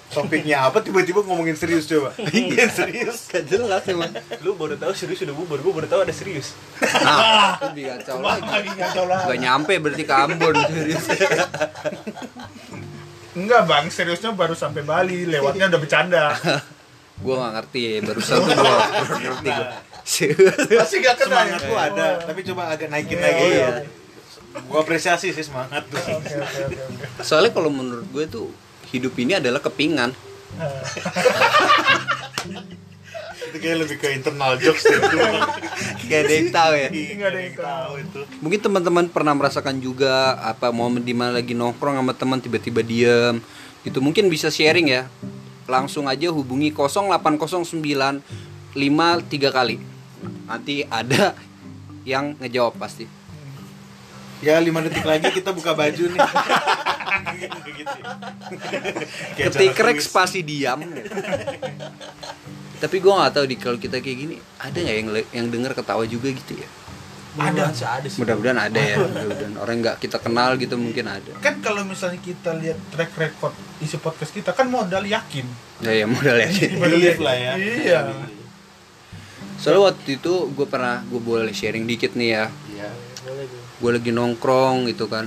topiknya 0.09 0.65
apa 0.65 0.81
tiba-tiba 0.81 1.21
ngomongin 1.21 1.53
serius 1.53 1.85
coba 1.85 2.17
iya 2.33 2.65
serius 2.67 3.29
Gak 3.29 3.45
jelas 3.45 3.85
emang. 3.87 4.09
lu 4.41 4.55
baru 4.55 4.75
tahu 4.75 4.93
serius 4.93 5.21
udah 5.21 5.35
bubar 5.35 5.59
gua 5.59 5.73
baru 5.75 5.87
tahu 5.87 6.01
ada 6.03 6.13
serius 6.13 6.57
Nah, 6.79 7.61
lebih 7.67 7.93
kacau 7.95 8.19
lagi. 8.19 9.29
Gak 9.29 9.39
nyampe 9.39 9.73
berarti 9.77 10.03
ke 10.03 10.15
Ambon 10.15 10.55
serius. 10.65 11.05
Enggak, 13.35 13.63
Bang. 13.65 13.87
Seriusnya 13.89 14.33
baru 14.33 14.55
sampai 14.55 14.83
Bali, 14.83 15.23
lewatnya 15.25 15.69
udah 15.69 15.79
bercanda. 15.79 16.25
gue 17.19 17.35
gak 17.35 17.51
ngerti 17.53 17.83
barusan 18.01 18.39
tuh 18.39 18.47
gue 18.47 18.63
baru 18.63 19.15
ngerti 19.19 19.51
gue 19.51 19.67
Masih 20.73 20.97
gak 21.03 21.15
kena 21.19 21.35
semangat 21.43 21.61
ya? 21.61 21.67
gua 21.67 21.81
ada 21.85 22.07
Oh. 22.09 22.15
tapi 22.25 22.41
coba 22.47 22.63
agak 22.71 22.89
naikin 22.89 23.19
Iya, 23.19 23.27
lagi 23.27 23.47
ya 23.51 23.69
gua 24.65 24.79
apresiasi 24.81 25.29
sih 25.29 25.43
semangat 25.43 25.83
tuh 25.85 25.99
Oke, 25.99 26.15
oke, 26.15 26.35
oke, 26.39 26.63
oke. 26.79 26.95
soalnya 27.21 27.51
kalau 27.51 27.69
menurut 27.69 28.07
gue 28.07 28.25
tuh 28.25 28.55
hidup 28.93 29.13
ini 29.21 29.37
adalah 29.37 29.61
kepingan. 29.61 30.13
Itu 33.49 33.57
kayak 33.65 33.79
lebih 33.87 33.97
ke 33.97 34.09
internal 34.13 34.61
jokes 34.61 34.85
deh. 34.85 35.01
Itu 35.01 35.17
Gak 36.09 36.21
ada 36.25 36.33
yang 36.33 36.49
tahu 36.53 36.73
ya. 36.73 36.89
Nggak 36.89 37.29
ada 37.33 37.41
yang 37.41 37.57
tahu. 37.57 37.93
itu. 38.01 38.21
Mungkin 38.41 38.61
teman-teman 38.65 39.05
pernah 39.13 39.35
merasakan 39.37 39.77
juga 39.81 40.41
apa 40.41 40.73
momen 40.73 41.05
di 41.05 41.13
mana 41.13 41.37
lagi 41.37 41.53
nongkrong 41.53 42.01
sama 42.01 42.13
teman 42.17 42.41
tiba-tiba 42.41 42.81
diem. 42.81 43.45
Itu 43.85 44.01
mungkin 44.01 44.33
bisa 44.33 44.49
sharing 44.49 44.89
ya. 44.89 45.05
Langsung 45.69 46.09
aja 46.09 46.33
hubungi 46.33 46.73
0809 46.73 48.25
5 48.73 49.29
tiga 49.29 49.53
kali. 49.53 49.77
Nanti 50.49 50.89
ada 50.89 51.37
yang 52.09 52.33
ngejawab 52.41 52.73
pasti. 52.81 53.05
Ya 54.39 54.55
lima 54.63 54.79
detik 54.79 55.03
lagi 55.03 55.35
kita 55.35 55.51
buka 55.51 55.75
baju 55.75 56.15
nih 56.15 56.15
Gitu. 57.69 57.99
Ketik 59.39 59.73
cara 59.75 59.87
rek 59.91 59.99
tulis. 59.99 60.07
spasi 60.07 60.41
diam 60.43 60.81
Tapi 62.79 62.97
gue 63.03 63.13
gak 63.13 63.33
tahu 63.35 63.47
di 63.49 63.57
kalau 63.59 63.79
kita 63.79 63.99
kayak 63.99 64.19
gini 64.19 64.37
Ada 64.63 64.79
gak 64.79 64.97
yang 64.97 65.09
yang 65.35 65.47
denger 65.51 65.73
ketawa 65.75 66.05
juga 66.07 66.31
gitu 66.31 66.55
ya 66.59 66.69
Mudah-mudahan 67.39 67.75
sih 67.75 67.87
ada 67.87 68.07
sih 68.07 68.19
Mudah-mudahan 68.23 68.59
ada 68.59 68.81
ya 68.81 68.97
mudah-mudahan 69.03 69.55
Orang 69.59 69.75
yang 69.79 69.87
gak 69.91 69.99
kita 70.03 70.19
kenal 70.23 70.55
gitu 70.59 70.75
mungkin 70.79 71.07
ada 71.11 71.33
Kan 71.43 71.59
kalau 71.59 71.83
misalnya 71.83 72.19
kita 72.23 72.55
lihat 72.55 72.79
track 72.95 73.13
record 73.19 73.55
isi 73.79 73.95
podcast 73.99 74.35
kita 74.35 74.51
kan 74.51 74.67
modal 74.67 75.07
yakin. 75.07 75.47
Ya 75.79 75.95
ya 75.95 76.07
modal 76.11 76.35
ya 76.35 76.51
Believe 76.51 77.23
lah 77.27 77.35
ya 77.35 77.53
Iya. 77.55 78.01
Soalnya 79.59 79.91
waktu 79.91 80.23
itu 80.23 80.51
gue 80.55 80.67
pernah 80.71 81.03
gue 81.07 81.19
boleh 81.19 81.51
sharing 81.51 81.83
dikit 81.83 82.15
nih 82.15 82.31
ya. 82.31 82.45
Iya. 82.71 82.91
Gue 83.83 83.91
lagi 83.91 84.11
nongkrong 84.15 84.87
gitu 84.87 85.11
kan. 85.11 85.27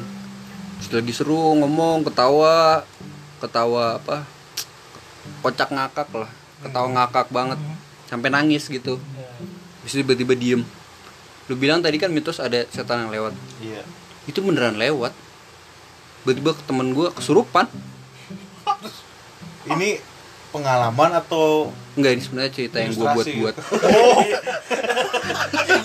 Terus 0.81 0.97
lagi 0.97 1.13
seru 1.13 1.61
ngomong, 1.61 2.01
ketawa, 2.01 2.81
ketawa 3.37 4.01
apa? 4.01 4.25
Kocak 5.45 5.69
ngakak 5.69 6.09
lah, 6.09 6.31
ketawa 6.65 6.87
ngakak 6.89 7.29
banget, 7.29 7.61
sampai 8.09 8.33
nangis 8.33 8.65
gitu. 8.65 8.97
Terus 9.85 9.93
tiba-tiba 10.01 10.33
diem. 10.33 10.65
Lu 11.45 11.53
bilang 11.53 11.85
tadi 11.85 12.01
kan 12.01 12.09
mitos 12.09 12.41
ada 12.41 12.65
setan 12.73 13.05
yang 13.05 13.13
lewat. 13.13 13.33
Iya. 13.61 13.85
Itu 14.25 14.41
beneran 14.41 14.81
lewat. 14.81 15.13
Tiba-tiba 16.25 16.57
temen 16.65 16.97
gue 16.97 17.13
kesurupan. 17.13 17.69
Ini 19.69 20.01
pengalaman 20.49 21.13
atau 21.21 21.69
Enggak 21.93 22.11
ini 22.17 22.21
sebenarnya 22.25 22.51
cerita 22.55 22.77
yang 22.81 22.97
gue 22.97 23.05
Ilustrasi 23.05 23.37
buat-buat. 23.37 23.55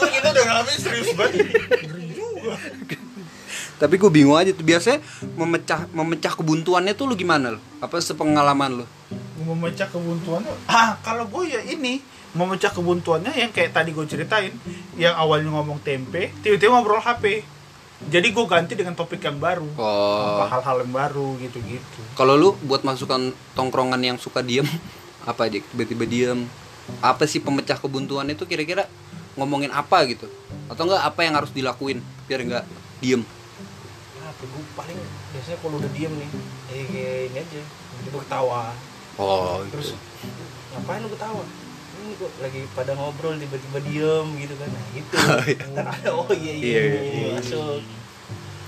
Kok 0.00 0.08
kita 0.08 0.28
udah 0.32 0.44
ngalamin 0.48 0.76
serius 0.80 1.10
banget. 1.12 1.44
Juga. 2.16 2.96
Tapi 3.76 3.94
gue 4.00 4.08
bingung 4.08 4.36
aja 4.36 4.52
tuh 4.56 4.64
biasanya 4.64 5.04
memecah 5.36 5.84
memecah 5.92 6.32
kebuntuannya 6.32 6.96
tuh 6.96 7.12
lu 7.12 7.14
gimana 7.14 7.56
lo? 7.56 7.60
Apa 7.80 8.00
sepengalaman 8.00 8.84
lo? 8.84 8.86
memecah 9.46 9.86
kebuntuannya 9.86 10.50
ah 10.66 10.98
kalau 11.04 11.28
gue 11.30 11.44
ya 11.54 11.60
ini 11.62 12.02
memecah 12.34 12.74
kebuntuannya 12.74 13.32
yang 13.36 13.54
kayak 13.54 13.72
tadi 13.72 13.94
gue 13.94 14.04
ceritain 14.08 14.52
yang 14.98 15.14
awalnya 15.14 15.54
ngomong 15.54 15.78
tempe 15.84 16.34
tiba-tiba 16.42 16.74
ngobrol 16.74 17.00
HP 17.00 17.46
jadi 18.10 18.28
gue 18.28 18.44
ganti 18.44 18.76
dengan 18.76 18.92
topik 18.92 19.24
yang 19.24 19.40
baru. 19.40 19.64
Oh. 19.80 20.44
Hal-hal 20.44 20.84
yang 20.84 20.92
baru 20.92 21.32
gitu-gitu. 21.40 22.00
Kalau 22.12 22.36
lu 22.36 22.52
buat 22.68 22.84
masukan 22.84 23.32
tongkrongan 23.56 23.96
yang 24.04 24.20
suka 24.20 24.44
diem 24.44 24.68
apa 25.30 25.48
aja? 25.48 25.64
Tiba-tiba 25.64 26.04
diem. 26.04 26.44
Apa 27.00 27.24
sih 27.24 27.40
pemecah 27.40 27.80
kebuntuan 27.80 28.28
itu 28.28 28.44
kira-kira 28.44 28.84
ngomongin 29.32 29.72
apa 29.72 30.04
gitu? 30.12 30.28
Atau 30.68 30.92
enggak 30.92 31.08
apa 31.08 31.24
yang 31.24 31.40
harus 31.40 31.48
dilakuin 31.56 32.04
biar 32.28 32.44
enggak 32.44 32.64
diem 33.00 33.24
apa 34.36 34.44
gue 34.46 34.62
paling 34.74 34.98
biasanya 35.32 35.58
kalau 35.58 35.76
udah 35.76 35.90
diem 35.90 36.12
nih 36.12 36.28
eh 36.68 36.84
kayak 36.86 37.16
ini 37.26 37.38
aja 37.40 37.60
tiba 38.02 38.18
ketawa. 38.20 38.62
Oh 39.16 39.64
terus 39.66 39.96
ngapain 40.70 41.00
lu 41.00 41.08
ketawa? 41.08 41.40
Ini 41.96 42.12
kok 42.14 42.32
lagi 42.38 42.60
pada 42.70 42.92
ngobrol 42.92 43.34
tiba-tiba 43.34 43.78
diem 43.82 44.26
gitu 44.36 44.54
kan. 44.54 44.68
Nah 44.68 44.84
gitu. 44.92 45.12
Ntar 45.72 45.86
ada 45.90 46.10
oh 46.12 46.28
iya 46.30 46.52
iya, 46.52 46.60
Iya, 46.62 46.80
iya, 46.84 47.00
iya, 47.02 47.28
masuk. 47.34 47.80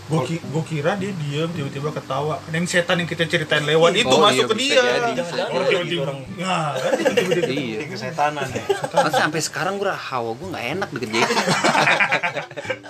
Gue 0.08 0.24
ki 0.24 0.40
gua 0.48 0.64
kira 0.64 0.96
dia 0.96 1.12
diem 1.12 1.52
tiba-tiba 1.52 1.92
ketawa. 1.92 2.40
Yang 2.48 2.64
setan 2.72 2.96
yang 2.96 3.04
kita 3.06 3.28
ceritain 3.28 3.60
lewat 3.62 3.92
itu 3.92 4.08
Oh, 4.08 4.24
masuk 4.24 4.40
iya, 4.40 4.48
ke 4.48 4.54
dia. 4.56 4.72
jadi. 4.72 5.10
Jangan-jangan 5.12 5.52
Oh, 5.52 5.60
tiba-tiba- 5.60 5.84
gitu 5.84 6.00
orang. 6.00 6.18
nah 6.40 6.72
kan 6.74 6.92
tiba-tiba 6.96 7.52
iya. 7.52 7.78
Kesetanan 7.84 8.46
ya. 8.48 8.64
Masa 8.88 9.16
sampai 9.20 9.40
sekarang 9.44 9.76
gue 9.76 9.84
hawa 9.84 10.30
gue 10.32 10.46
nggak 10.48 10.66
enak 10.72 10.88
deket 10.90 11.10
dia 11.12 11.28
Dan 11.28 12.87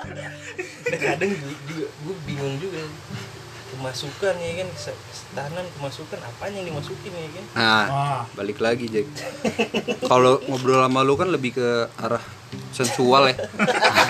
kadang 1.19 1.35
gue, 1.35 1.83
gue 1.85 2.15
bingung 2.25 2.55
juga. 2.57 2.87
Kemasukan 3.69 4.35
ya 4.35 4.53
kan? 4.57 4.69
Setanan 5.13 5.67
kemasukan 5.75 6.19
apanya 6.19 6.57
yang 6.57 6.73
dimasukin 6.73 7.13
ya 7.13 7.29
kan? 7.29 7.45
Nah 7.53 7.85
ah 7.85 8.21
balik 8.33 8.59
lagi 8.59 8.87
Jack. 8.87 9.07
Kalau 10.03 10.41
ngobrol 10.43 10.81
sama 10.81 11.03
lu 11.03 11.15
kan 11.15 11.29
lebih 11.29 11.53
ke 11.53 11.69
arah 11.97 12.23
sensual 12.71 13.29
ya. 13.29 13.37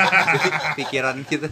Pikiran 0.79 1.21
kita 1.23 1.51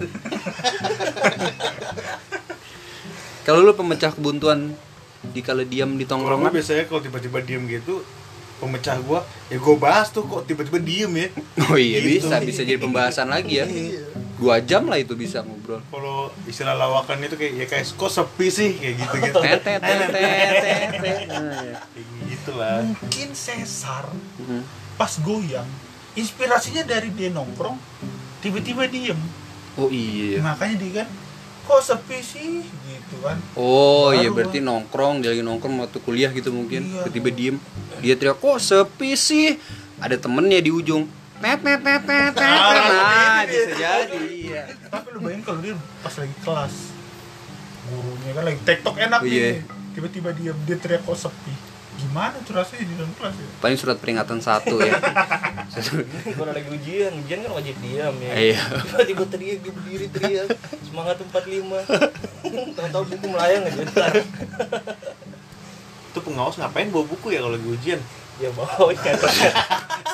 kalau 3.42 3.62
lu 3.62 3.72
pemecah 3.72 4.10
kebuntuan 4.10 4.74
di 5.24 5.40
kalau 5.40 5.62
diam 5.62 5.94
di 5.94 6.02
tongkrongan? 6.04 6.50
biasanya 6.50 6.86
kalau 6.86 6.98
tiba-tiba 7.00 7.38
diem 7.40 7.62
gitu 7.68 8.02
pemecah 8.56 8.96
gua 9.00 9.20
ya 9.46 9.58
gue 9.58 9.76
bahas 9.76 10.08
tuh 10.08 10.24
kok 10.24 10.46
tiba-tiba 10.46 10.78
diem 10.78 11.12
ya. 11.12 11.28
Oh 11.66 11.76
iya 11.76 11.98
Gitu. 12.00 12.22
bisa 12.22 12.38
bisa 12.40 12.62
jadi 12.62 12.78
pembahasan 12.78 13.28
lagi 13.28 13.60
ya 13.60 13.66
dua 14.36 14.60
jam 14.60 14.84
lah 14.84 14.96
itu 14.96 15.12
bisa 15.12 15.40
ngobrol 15.40 15.80
kalau 15.86 16.28
istilah 16.44 16.74
lawakan 16.74 17.24
itu 17.24 17.34
kayak 17.34 17.52
ya 17.54 17.66
kayak 17.66 17.84
kok 17.88 18.10
sepi 18.10 18.46
sih 18.48 18.70
kayak 18.74 18.94
gitu 18.98 19.16
gitu. 19.18 19.38
Nah, 19.38 19.48
ya. 19.48 19.58
kayak 21.88 22.06
gitu 22.26 22.50
lah 22.52 22.84
mungkin 22.84 23.28
sesar 23.32 24.04
Mhm. 24.36 24.60
pas 24.94 25.12
goyang 25.20 25.68
inspirasinya 26.12 26.82
dari 26.82 27.08
dia 27.10 27.28
nongkrong 27.28 27.76
tiba-tiba 28.38 28.84
diem 28.86 29.18
oh 29.74 29.88
iya 29.88 30.40
makanya 30.40 30.76
dia 30.78 30.92
kan 30.98 31.08
kok 31.66 31.82
sepi 31.82 32.18
sih 32.20 32.62
gitu 32.62 33.16
kan 33.20 33.36
Oh 33.54 34.12
iya 34.12 34.30
berarti 34.30 34.60
nongkrong 34.60 35.18
dia 35.18 35.32
lagi 35.32 35.42
nongkrong 35.42 35.82
waktu 35.82 35.98
kuliah 35.98 36.30
gitu 36.30 36.48
mungkin 36.50 36.86
Iya. 36.86 37.04
tiba-tiba 37.04 37.30
diem 37.30 37.56
dia 37.98 38.14
teriak 38.14 38.36
kok 38.36 38.56
sepi 38.56 39.12
sih 39.12 39.56
ada 39.96 40.14
temennya 40.14 40.60
di 40.60 40.70
ujung 40.70 41.08
Ah, 42.42 42.72
nah 42.72 43.42
ini 43.42 43.52
bisa 43.52 43.70
dia. 43.70 43.92
jadi 44.04 44.18
iya. 44.26 44.62
Tapi 44.86 45.06
lu 45.10 45.18
bayangin 45.20 45.42
kalau 45.42 45.60
dia 45.60 45.74
pas 46.00 46.14
lagi 46.14 46.36
kelas 46.40 46.74
gurunya 47.86 48.32
kan 48.32 48.42
lagi 48.42 48.60
tektok 48.62 48.94
enak 48.96 49.20
Oh, 49.20 49.26
iya. 49.26 49.46
nih. 49.52 49.58
Tiba-tiba 49.92 50.28
dia 50.32 50.52
dia 50.56 50.76
teriak 50.76 51.02
kok 51.02 51.14
sepi. 51.14 51.54
Gimana 51.96 52.36
tuh 52.40 52.52
rasanya 52.52 52.84
di 52.84 52.94
dalam 52.94 53.08
kelas 53.10 53.34
ya? 53.34 53.48
Paling 53.56 53.76
surat 53.76 53.96
peringatan 53.96 54.38
satu 54.38 54.76
ya. 54.78 55.00
Kalau 56.28 56.50
lagi 56.50 56.68
ujian 56.68 57.12
ujian 57.16 57.38
kan 57.40 57.52
wajib 57.52 57.76
diam 57.80 58.14
ya. 58.18 58.32
Iya. 58.34 58.60
tiba-tiba 58.82 59.24
teriak 59.26 59.58
dia 59.60 59.72
berdiri 59.72 60.06
teriak. 60.08 60.48
Semangat 60.82 61.16
45 61.22 61.88
tahu-tahu 62.74 63.04
buku 63.08 63.26
melayang 63.26 63.62
aja. 63.62 63.80
Ntar 63.82 64.12
itu 66.06 66.20
pengawas 66.22 66.56
ngapain 66.56 66.88
bawa 66.88 67.04
buku 67.06 67.26
ya 67.28 67.40
kalau 67.40 67.54
lagi 67.54 67.68
ujian? 67.70 68.00
Ya 68.36 68.48
bawa 68.50 68.88
ya 68.92 69.12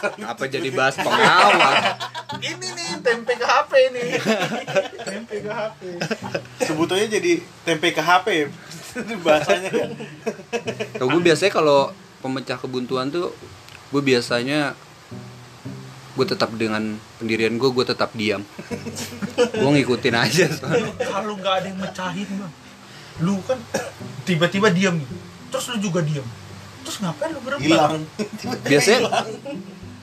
apa 0.03 0.45
jadi 0.51 0.69
bahas 0.75 0.99
pengawas 0.99 1.95
ini 2.43 2.69
nih 2.75 2.89
tempe 3.03 3.39
ke 3.39 3.47
HP 3.47 3.73
nih. 3.95 4.11
Tempe 5.03 5.37
ke 5.47 5.53
HP 5.53 5.81
sebutannya 6.67 7.07
jadi 7.07 7.33
tempe 7.63 7.95
ke 7.95 8.03
HP 8.03 8.27
ya 8.35 8.47
bahasanya 9.23 9.71
kan. 9.71 9.91
Gue 10.99 11.21
biasanya 11.23 11.53
kalau 11.55 11.95
pemecah 12.19 12.59
kebuntuan 12.59 13.09
tuh 13.15 13.31
gue 13.95 14.03
biasanya 14.03 14.75
gue 16.13 16.27
tetap 16.29 16.53
dengan 16.61 17.01
pendirian 17.17 17.57
gue 17.57 17.71
gue 17.73 17.85
tetap 17.87 18.11
diam. 18.19 18.43
Gue 19.39 19.71
ngikutin 19.81 20.15
aja 20.19 20.47
kalau 20.99 21.39
nggak 21.39 21.55
ada 21.63 21.67
yang 21.71 21.79
mecahin 21.79 22.29
bang 22.29 22.53
lu 23.21 23.39
kan 23.45 23.61
tiba-tiba 24.27 24.73
diam. 24.73 24.99
Terus 25.53 25.65
lu 25.77 25.89
juga 25.89 26.01
diam. 26.01 26.25
Terus 26.83 26.97
ngapain 27.05 27.31
lu 27.31 27.41
berempat 27.45 27.65
hilang. 27.65 28.03
Biasanya 28.67 29.09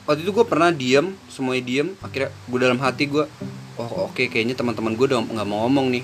waktu 0.09 0.25
itu 0.25 0.33
gue 0.33 0.45
pernah 0.49 0.73
diem 0.73 1.13
semuanya 1.29 1.63
diem 1.69 1.87
akhirnya 2.01 2.33
gue 2.33 2.57
dalam 2.57 2.81
hati 2.81 3.05
gue 3.05 3.29
oh 3.77 4.09
oke 4.09 4.25
kayaknya 4.25 4.57
teman-teman 4.57 4.97
gue 4.97 5.05
udah 5.05 5.21
nggak 5.21 5.45
mau 5.45 5.69
ngomong 5.69 5.93
nih. 5.93 6.03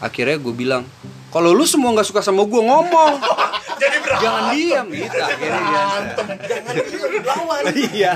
Akhirnya 0.00 0.40
gue 0.40 0.54
bilang 0.56 0.88
kalau 1.28 1.52
lu 1.52 1.68
semua 1.68 1.92
nggak 1.92 2.08
suka 2.08 2.24
sama 2.24 2.48
gue 2.48 2.62
ngomong. 2.64 3.20
Jadi 3.82 3.96
berantem. 4.00 4.24
Jangan 4.24 4.42
diem 4.56 4.86
gitu 4.96 5.18
akhirnya 5.20 5.60
dia. 5.60 5.84
Iya. 7.92 8.12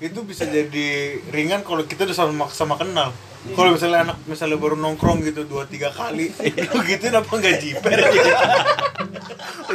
Itu 0.00 0.24
bisa 0.24 0.48
jadi 0.48 1.20
ringan 1.28 1.60
kalau 1.60 1.84
kita 1.84 2.08
udah 2.08 2.16
sama 2.16 2.48
sama 2.52 2.74
kenal. 2.76 3.12
Kalau 3.54 3.72
misalnya 3.72 4.12
anak 4.12 4.16
misalnya 4.28 4.56
baru 4.60 4.76
nongkrong 4.76 5.24
gitu 5.24 5.48
dua 5.48 5.64
tiga 5.64 5.88
kali 5.92 6.28
lu 6.72 6.80
gituin 6.84 7.16
apa 7.16 7.32
nggak 7.32 7.56
jiper? 7.60 7.98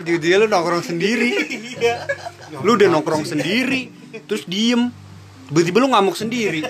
Dia 0.22 0.36
lu 0.42 0.46
nongkrong 0.46 0.86
sendiri. 0.86 1.34
Iya 1.78 2.06
lu 2.52 2.78
udah 2.78 2.88
nongkrong 2.92 3.26
sendiri 3.26 3.90
terus 4.26 4.46
diem. 4.46 4.92
Tiba-tiba 5.46 5.78
lu 5.78 5.94
ngamuk 5.94 6.18
sendiri. 6.18 6.66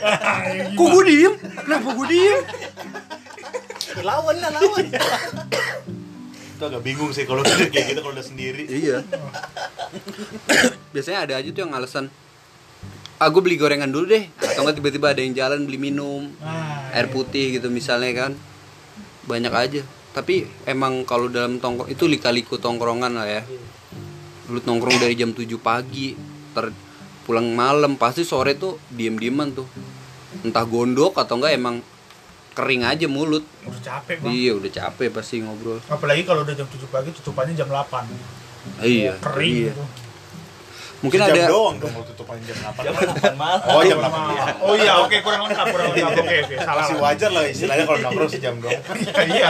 Kok 0.75 0.87
gue 0.91 1.03
diem? 1.07 1.33
Kenapa 1.39 1.87
gue 1.95 2.07
diem? 2.11 2.39
Lawan 4.03 4.35
lah 4.43 4.51
lawan. 4.51 4.85
Itu 6.55 6.63
agak 6.67 6.83
bingung 6.83 7.11
sih 7.15 7.23
kalau 7.23 7.39
udah 7.43 7.71
kayak 7.71 7.95
gitu 7.95 7.99
kalau 8.03 8.15
udah 8.15 8.25
sendiri. 8.25 8.67
Iya. 8.67 9.07
Biasanya 10.91 11.19
ada 11.23 11.33
aja 11.39 11.49
tuh 11.51 11.61
yang 11.63 11.71
alasan 11.71 12.11
ah 13.15 13.31
gue 13.31 13.39
beli 13.39 13.55
gorengan 13.55 13.87
dulu 13.87 14.11
deh. 14.11 14.27
Atau 14.43 14.67
nggak 14.67 14.75
tiba-tiba 14.83 15.15
ada 15.15 15.23
yang 15.23 15.31
jalan 15.31 15.63
beli 15.63 15.79
minum 15.79 16.35
Nah, 16.43 16.91
air 16.91 17.07
iya. 17.07 17.13
putih 17.15 17.45
gitu 17.55 17.71
misalnya 17.71 18.11
kan. 18.27 18.31
Banyak 19.23 19.53
aja. 19.55 19.81
Tapi 20.11 20.47
emang 20.67 21.07
kalau 21.07 21.31
dalam 21.31 21.63
tongkrong 21.63 21.91
itu 21.91 22.07
lika-liku 22.07 22.59
tongkrongan 22.59 23.19
lah 23.19 23.27
ya 23.27 23.43
lu 24.51 24.59
nongkrong 24.61 25.01
dari 25.01 25.17
jam 25.17 25.33
7 25.33 25.45
pagi 25.57 26.13
ter 26.53 26.69
pulang 27.25 27.57
malam 27.57 27.97
pasti 27.97 28.21
sore 28.21 28.53
tuh 28.55 28.77
diem-dieman 28.93 29.53
tuh. 29.57 29.67
Entah 30.45 30.65
gondok 30.67 31.17
atau 31.17 31.41
enggak 31.41 31.57
emang 31.57 31.81
kering 32.53 32.85
aja 32.85 33.09
mulut. 33.09 33.43
Udah 33.65 33.81
capek 33.81 34.21
bang. 34.21 34.31
Iya 34.31 34.51
udah 34.55 34.71
capek 34.71 35.09
pasti 35.09 35.41
ngobrol. 35.41 35.81
Apalagi 35.89 36.23
kalau 36.23 36.45
udah 36.45 36.53
jam 36.53 36.69
7 36.69 36.85
pagi 36.87 37.09
tutupannya 37.11 37.57
jam 37.57 37.67
8 37.67 38.45
iya 38.81 39.13
kering 39.21 39.53
iya. 39.53 39.71
gitu. 39.71 39.83
Mungkin 41.05 41.19
jam 41.21 41.35
ada 41.37 41.43
doang 41.45 41.75
dong 41.77 41.91
kalau 41.93 42.05
tutupan 42.09 42.37
jam 42.41 42.57
8 42.57 42.81
Jam 42.81 42.93
8 42.97 43.37
malam. 43.37 43.59
oh 43.69 43.81
jam 43.85 43.97
Jam 44.01 44.11
8 44.11 44.37
ya. 44.37 44.43
oh 44.65 44.73
iya 44.73 44.93
oke 45.05 45.17
kurang 45.21 45.41
lengkap 45.45 45.65
kurang 45.69 45.87
lengkap. 45.93 46.11
Oke 46.25 46.35
oke 46.49 46.55
salah 46.57 46.81
masih 46.81 46.97
wajar 46.97 47.29
lah 47.29 47.43
istilahnya 47.45 47.83
kalau 47.85 47.99
nongkrong 48.01 48.31
sejam 48.33 48.53
doang. 48.57 48.73
Iya 49.15 49.23
iya. 49.29 49.49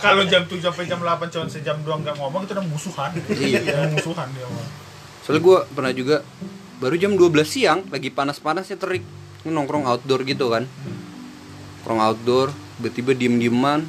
Kalau 0.00 0.22
jam 0.24 0.42
7 0.48 0.58
sampai 0.58 0.84
jam 0.88 1.00
8 1.04 1.28
cuma 1.28 1.46
sejam 1.46 1.76
doang 1.84 2.00
nggak 2.00 2.16
ngomong 2.16 2.42
itu 2.48 2.52
udah 2.56 2.66
musuhan. 2.66 3.10
Iya. 3.28 3.60
Udah 3.62 3.92
musuhan 3.92 4.26
dia 4.32 4.46
mah. 4.48 4.66
soalnya 5.22 5.42
gue 5.44 5.58
pernah 5.76 5.92
juga 5.92 6.16
baru 6.80 6.96
jam 6.96 7.12
12 7.12 7.44
siang 7.44 7.80
lagi 7.92 8.08
panas-panasnya 8.08 8.80
terik. 8.80 9.04
Nongkrong 9.44 9.84
outdoor 9.84 10.24
gitu 10.24 10.48
kan. 10.48 10.64
Nongkrong 11.84 12.00
outdoor 12.00 12.48
tiba-tiba 12.78 13.12
diem-dieman. 13.12 13.84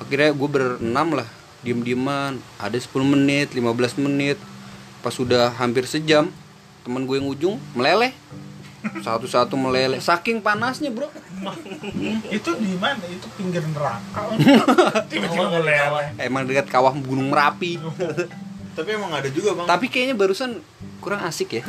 Akhirnya 0.00 0.32
gue 0.32 0.48
berenam 0.48 1.08
lah 1.14 1.28
diem-dieman. 1.62 2.40
Ada 2.58 2.78
10 2.78 2.90
menit 3.04 3.52
15 3.52 4.00
menit 4.02 4.38
pas 5.00 5.12
sudah 5.12 5.52
hampir 5.56 5.88
sejam 5.88 6.28
teman 6.84 7.04
gue 7.04 7.16
yang 7.20 7.28
ujung 7.28 7.56
meleleh. 7.76 8.12
Satu-satu 8.80 9.60
meleleh. 9.60 10.00
Saking 10.00 10.40
panasnya 10.40 10.88
bro. 10.88 11.08
Itu 12.36 12.56
di 12.56 12.76
mana? 12.80 13.00
Itu 13.04 13.28
pinggir 13.36 13.60
neraka. 13.68 14.32
Tiba-tiba 15.10 15.46
meleleh. 15.52 16.16
Emang 16.16 16.48
dekat 16.48 16.72
kawah 16.72 16.92
gunung 16.96 17.28
merapi. 17.28 17.76
Tapi 18.76 18.88
emang 18.96 19.12
ada 19.12 19.28
juga 19.28 19.52
bang. 19.52 19.66
Tapi 19.68 19.86
kayaknya 19.92 20.16
barusan 20.16 20.64
kurang 21.04 21.20
asik 21.28 21.60
ya. 21.60 21.62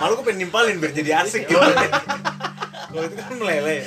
Malu 0.00 0.20
gue 0.20 0.24
pengen 0.24 0.48
nimpalin 0.48 0.80
biar 0.80 0.92
jadi 0.96 1.20
asik 1.20 1.44
gitu. 1.48 1.60
Kalau 1.60 3.04
itu 3.04 3.14
kan 3.20 3.34
meleleh 3.36 3.84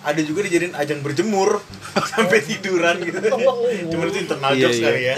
ada 0.00 0.20
juga 0.20 0.40
dijadiin 0.42 0.72
ajang 0.72 1.00
berjemur 1.00 1.60
sampai 2.12 2.38
tiduran 2.40 2.96
gitu 3.00 3.18
cuma 3.88 4.02
itu 4.06 4.18
internal 4.18 4.52
Iya, 4.52 4.62
jokes 4.62 4.76
iya. 4.76 4.86
kali 4.86 5.02
ya 5.02 5.16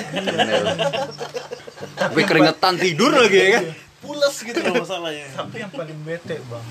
tapi 1.94 2.20
keringetan 2.22 2.74
tidur 2.76 3.10
lagi 3.12 3.38
ya 3.38 3.48
kan 3.54 3.64
pulas 3.98 4.34
gitu 4.36 4.58
loh 4.58 4.82
masalahnya 4.82 5.26
tapi 5.32 5.56
yang 5.58 5.70
paling 5.70 5.98
bete 6.02 6.36
bang 6.42 6.66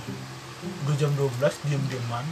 udah 0.83 0.95
jam 0.95 1.11
12 1.15 1.65
diem 1.65 1.83
dieman 1.87 2.25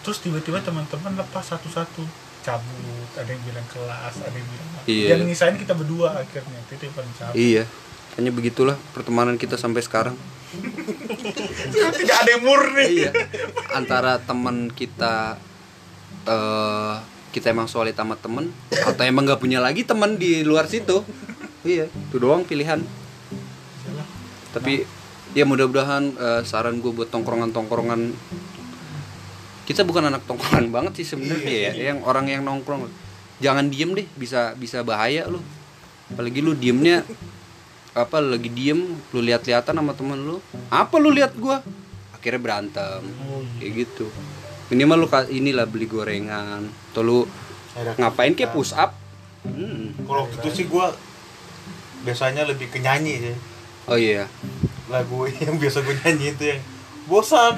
terus 0.00 0.20
tiba-tiba 0.20 0.60
teman-teman 0.60 1.16
lepas 1.16 1.44
satu-satu 1.44 2.04
cabut 2.40 3.08
ada 3.16 3.26
yang 3.26 3.42
bilang 3.42 3.66
kelas 3.68 4.14
ada 4.20 4.32
yang 4.32 4.48
bilang 4.48 4.68
apa. 4.70 4.84
Iya. 4.86 5.06
yang 5.12 5.20
nisain 5.26 5.56
kita 5.56 5.74
berdua 5.74 6.14
akhirnya 6.14 6.60
itu 6.62 6.82
yang 6.82 6.94
paling 6.94 7.12
capek 7.14 7.34
Iya, 7.36 7.62
hanya 8.16 8.30
begitulah 8.30 8.76
pertemanan 8.92 9.36
kita 9.36 9.58
sampai 9.58 9.82
sekarang. 9.82 10.14
Tidak 11.98 12.16
ada 12.24 12.30
yang 12.32 12.44
murni 12.44 13.04
iya. 13.04 13.12
Antara 13.76 14.16
teman 14.22 14.72
kita 14.72 15.36
eh 16.28 16.96
kita 17.28 17.52
emang 17.52 17.68
solid 17.68 17.92
sama 17.92 18.16
temen 18.16 18.48
atau 18.72 19.02
emang 19.04 19.28
nggak 19.28 19.40
punya 19.40 19.60
lagi 19.60 19.84
teman 19.84 20.16
di 20.16 20.40
luar 20.42 20.64
situ. 20.64 21.04
Iya, 21.62 21.92
itu 21.92 22.16
doang 22.16 22.48
pilihan. 22.48 22.80
Tapi 24.56 24.88
ya 25.36 25.44
mudah-mudahan 25.44 26.16
eh, 26.16 26.42
saran 26.48 26.80
gue 26.80 26.88
buat 26.88 27.12
tongkrongan-tongkrongan 27.12 28.16
kita 29.68 29.84
bukan 29.84 30.08
anak 30.08 30.24
tongkrongan 30.24 30.72
banget 30.74 31.04
sih 31.04 31.06
sebenarnya 31.12 31.56
ya, 31.68 31.92
yang 31.92 32.00
orang 32.08 32.32
yang 32.32 32.40
nongkrong 32.40 32.88
jangan 33.44 33.68
diem 33.68 33.92
deh, 33.92 34.08
bisa 34.16 34.56
bisa 34.56 34.80
bahaya 34.80 35.28
lu. 35.28 35.44
Apalagi 36.08 36.40
lu 36.40 36.56
diemnya 36.56 37.04
apa 37.98 38.22
lagi 38.22 38.46
diem 38.46 38.94
lu 39.10 39.20
lihat-lihatan 39.20 39.74
sama 39.74 39.92
temen 39.94 40.18
lu 40.22 40.36
apa 40.70 40.94
lu 41.02 41.10
lihat 41.10 41.34
gua? 41.34 41.60
Akhirnya 42.14 42.40
berantem 42.42 43.02
Oh, 43.26 43.42
kayak 43.58 43.86
gitu. 43.86 44.06
Minimal 44.70 45.06
lu 45.06 45.08
inilah 45.34 45.66
beli 45.66 45.86
gorengan 45.90 46.66
atau 46.92 47.02
lu 47.02 47.18
ngapain 47.98 48.34
kayak 48.34 48.54
push 48.54 48.74
up? 48.74 48.94
Hmm. 49.46 49.94
kalau 50.02 50.26
waktu 50.26 50.36
itu 50.42 50.48
sih 50.50 50.64
gue 50.66 50.86
biasanya 52.02 52.42
lebih 52.44 52.68
ke 52.68 52.82
nyanyi 52.82 53.22
sih. 53.22 53.36
Oh 53.86 53.96
iya. 53.96 54.26
Lagu 54.90 55.30
yang 55.44 55.56
biasa 55.56 55.86
gue 55.86 55.94
nyanyi 56.04 56.34
itu 56.34 56.44
yang 56.54 56.60
bosan. 57.08 57.56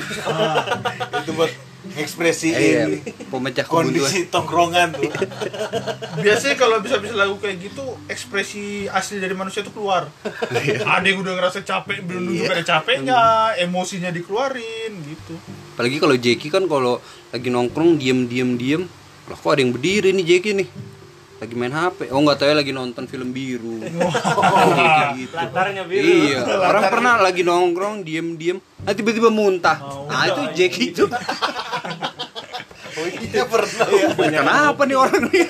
Itu 1.24 1.34
buat 1.34 1.50
ekspresiin 1.98 2.54
eh, 2.54 2.62
iya. 2.62 2.84
pemecah 3.26 3.66
kebuntuan 3.66 3.90
kondisi 3.90 4.30
tongkrongan 4.30 4.88
tuh. 4.94 5.10
Biasanya 6.22 6.56
kalau 6.58 6.78
bisa-bisa 6.78 7.14
lagu 7.16 7.36
kayak 7.42 7.56
gitu 7.70 7.82
ekspresi 8.06 8.86
asli 8.86 9.18
dari 9.18 9.34
manusia 9.34 9.66
itu 9.66 9.72
keluar. 9.74 10.06
Ada 10.86 11.06
yang 11.06 11.22
udah 11.22 11.34
ngerasa 11.34 11.66
capek 11.66 12.06
belum 12.06 12.30
nunjuk 12.30 12.50
ada 12.50 12.62
capeknya 12.62 13.20
emosinya 13.58 14.10
dikeluarin 14.14 14.92
gitu. 15.06 15.34
Apalagi 15.74 15.96
kalau 15.98 16.16
Jeki 16.18 16.48
kan 16.52 16.64
kalau 16.68 17.02
lagi 17.34 17.48
nongkrong 17.48 17.98
diem 17.98 18.28
diem 18.30 18.50
diem. 18.54 18.82
Lah 19.30 19.38
kok 19.38 19.50
ada 19.54 19.62
yang 19.62 19.72
berdiri 19.74 20.10
nih 20.14 20.26
Jeki 20.26 20.50
nih? 20.58 20.68
Lagi 21.40 21.54
main 21.56 21.72
HP 21.72 22.12
oh 22.12 22.20
nggak 22.20 22.36
tahu 22.36 22.48
ya 22.52 22.56
lagi 22.60 22.72
nonton 22.76 23.08
film 23.08 23.32
biru. 23.32 23.80
Jeki 23.80 25.24
gitu. 25.24 25.34
Latarnya 25.34 25.82
biru. 25.88 26.04
iya. 26.04 26.44
Orang 26.44 26.84
pernah 26.92 27.16
lagi 27.16 27.40
nongkrong 27.40 28.04
diem 28.04 28.36
diem. 28.36 28.58
Nah 28.84 28.92
tiba-tiba 28.92 29.32
muntah. 29.32 29.80
Nah 30.04 30.28
itu 30.28 30.42
Jeki 30.52 30.84
itu 30.92 31.04
oh 33.00 33.08
iya 33.08 33.44
pernah. 33.48 33.86
Ya 33.88 34.08
kenapa 34.44 34.82
nih 34.84 34.96
orang 34.96 35.22
nih 35.32 35.44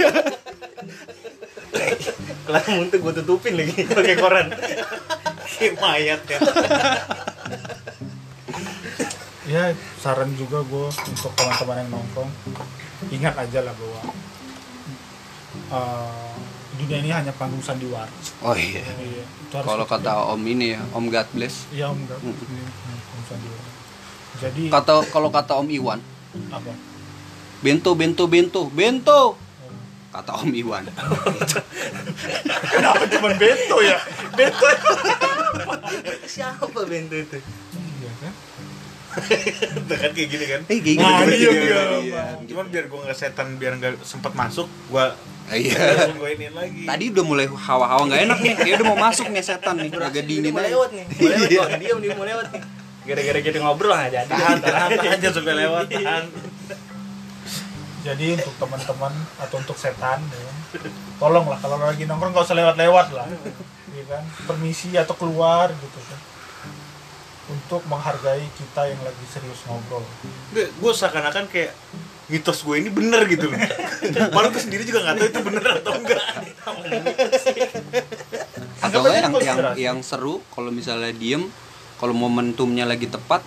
Kelar 2.47 2.65
muntah 2.71 2.99
gue 2.99 3.13
tutupin 3.23 3.53
lagi 3.59 3.87
pakai 3.87 4.17
koran. 4.19 4.47
kayak 5.61 5.75
mayat 5.77 6.21
ya. 6.25 6.39
Ya 9.51 9.63
saran 9.99 10.31
juga 10.39 10.63
gue 10.63 10.87
untuk 10.89 11.33
teman-teman 11.35 11.83
yang 11.83 11.89
nongkrong 11.91 12.31
ingat 13.11 13.35
aja 13.35 13.67
lah 13.67 13.75
bahwa 13.75 14.01
eh, 15.51 16.35
dunia 16.79 16.97
ini 17.03 17.11
hanya 17.11 17.33
panggung 17.35 17.61
sandiwara 17.61 18.09
oh 18.47 18.55
iya. 18.55 18.81
Iya, 18.81 19.25
itu 19.27 19.55
harus 19.59 19.67
kalau 19.67 19.85
kata 19.85 20.13
Om 20.33 20.43
ini 20.47 20.79
ya 20.79 20.81
Om 20.95 21.05
God 21.11 21.29
bless. 21.35 21.67
Iya 21.75 21.93
om. 21.93 21.99
Ini 21.99 22.63
panggung 22.87 23.25
sandiwara. 23.27 23.71
Jadi 24.41 24.63
kata 24.71 24.95
kalau 25.11 25.29
kata 25.29 25.53
Om 25.59 25.69
Iwan 25.69 26.01
apa? 26.55 26.73
Bento 27.61 27.91
bento 27.93 28.25
bento 28.25 28.61
bento 28.67 29.37
kata 30.11 30.33
Om 30.37 30.51
Iwan 30.53 30.85
Kenapa 32.73 33.05
cuma 33.07 33.31
bento 33.33 33.77
ya? 33.79 33.99
Bento. 34.33 34.67
Siapa 36.25 36.67
bento 36.83 37.15
itu? 37.15 37.39
Iya 37.39 38.13
kan? 38.19 38.33
Kan 39.87 40.11
kayak 40.11 40.29
gini 40.29 40.45
kan 40.47 40.61
eh 40.67 40.79
kayak 40.79 40.97
Nah, 40.97 41.19
gitu 41.23 41.35
iya, 41.35 41.51
Iya, 41.51 41.59
iya. 41.59 41.83
iya. 42.01 42.23
cuman 42.43 42.67
biar 42.69 42.85
gue 42.87 42.99
nggak 43.01 43.17
setan 43.17 43.55
biar 43.55 43.75
nggak 43.77 44.03
sempat 44.03 44.33
masuk 44.33 44.71
gue 44.87 45.07
iya 45.53 46.07
gue 46.09 46.29
iniin 46.31 46.55
lagi 46.55 46.87
tadi 46.87 47.05
udah 47.11 47.25
mulai 47.27 47.47
hawa-hawa 47.47 48.07
nggak 48.07 48.23
enak 48.25 48.39
nih 48.41 48.55
kayak 48.57 48.75
udah 48.79 48.87
mau 48.87 48.99
masuk 49.01 49.27
nih 49.29 49.43
setan 49.43 49.75
nih 49.77 49.91
agak 49.93 50.25
dingin 50.25 50.55
aja 50.55 50.63
lewat 50.65 50.91
nih. 50.91 51.07
Mau 51.07 51.27
lewat. 51.27 51.69
Diam 51.77 51.99
dia 51.99 52.13
mau 52.15 52.23
lewat 52.25 52.47
nih. 52.51 52.63
Gara-gara 53.01 53.39
kita 53.41 53.59
ngobrol 53.59 53.95
jadi. 54.07 54.27
tahan 54.27 54.59
tahan 54.59 54.89
tahan 54.95 55.19
jangan 55.19 55.35
sampai 55.35 55.55
lewat 55.59 55.87
tahan 55.89 56.25
Jadi 58.01 58.27
untuk 58.41 58.55
teman-teman 58.57 59.13
atau 59.37 59.57
untuk 59.61 59.77
setan, 59.77 60.25
ya. 60.25 60.51
Tolonglah 61.21 61.61
kalau 61.61 61.77
lagi 61.77 62.09
nongkrong 62.09 62.33
nggak 62.33 62.47
usah 62.49 62.57
lewat-lewat 62.57 63.07
lah, 63.13 63.29
ya 63.93 64.05
kan? 64.09 64.25
Permisi 64.49 64.97
atau 64.97 65.13
keluar 65.13 65.69
gitu 65.69 66.01
kan, 66.09 66.21
untuk 67.53 67.83
menghargai 67.91 68.49
kita 68.57 68.89
yang 68.89 69.01
lagi 69.05 69.25
serius 69.29 69.61
ngobrol. 69.69 70.05
gue 70.57 70.93
seakan-akan 70.97 71.45
kayak 71.53 71.77
mitos 72.33 72.65
gue 72.65 72.77
ini 72.81 72.89
bener 72.89 73.29
gitu 73.29 73.53
loh. 73.53 73.61
Malah 74.35 74.49
gue 74.49 74.63
sendiri 74.63 74.89
juga 74.89 75.05
nggak 75.05 75.17
tahu 75.21 75.29
itu 75.29 75.41
bener 75.45 75.65
atau 75.83 75.93
enggak 75.99 76.25
atau 78.81 79.07
yang 79.13 79.33
yang 79.45 79.59
yang 79.77 79.99
seru 80.01 80.41
kalau 80.51 80.73
misalnya 80.73 81.13
diem 81.13 81.47
kalau 82.01 82.17
momentumnya 82.17 82.89
lagi 82.89 83.07
tepat 83.07 83.45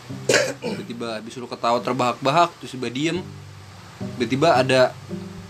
tiba-tiba 0.61 1.19
habis 1.19 1.33
lu 1.41 1.49
ketawa 1.49 1.81
terbahak-bahak 1.81 2.53
terus 2.61 2.77
tiba 2.77 2.87
diem 2.87 3.19
tiba-tiba 4.17 4.59
ada 4.59 4.91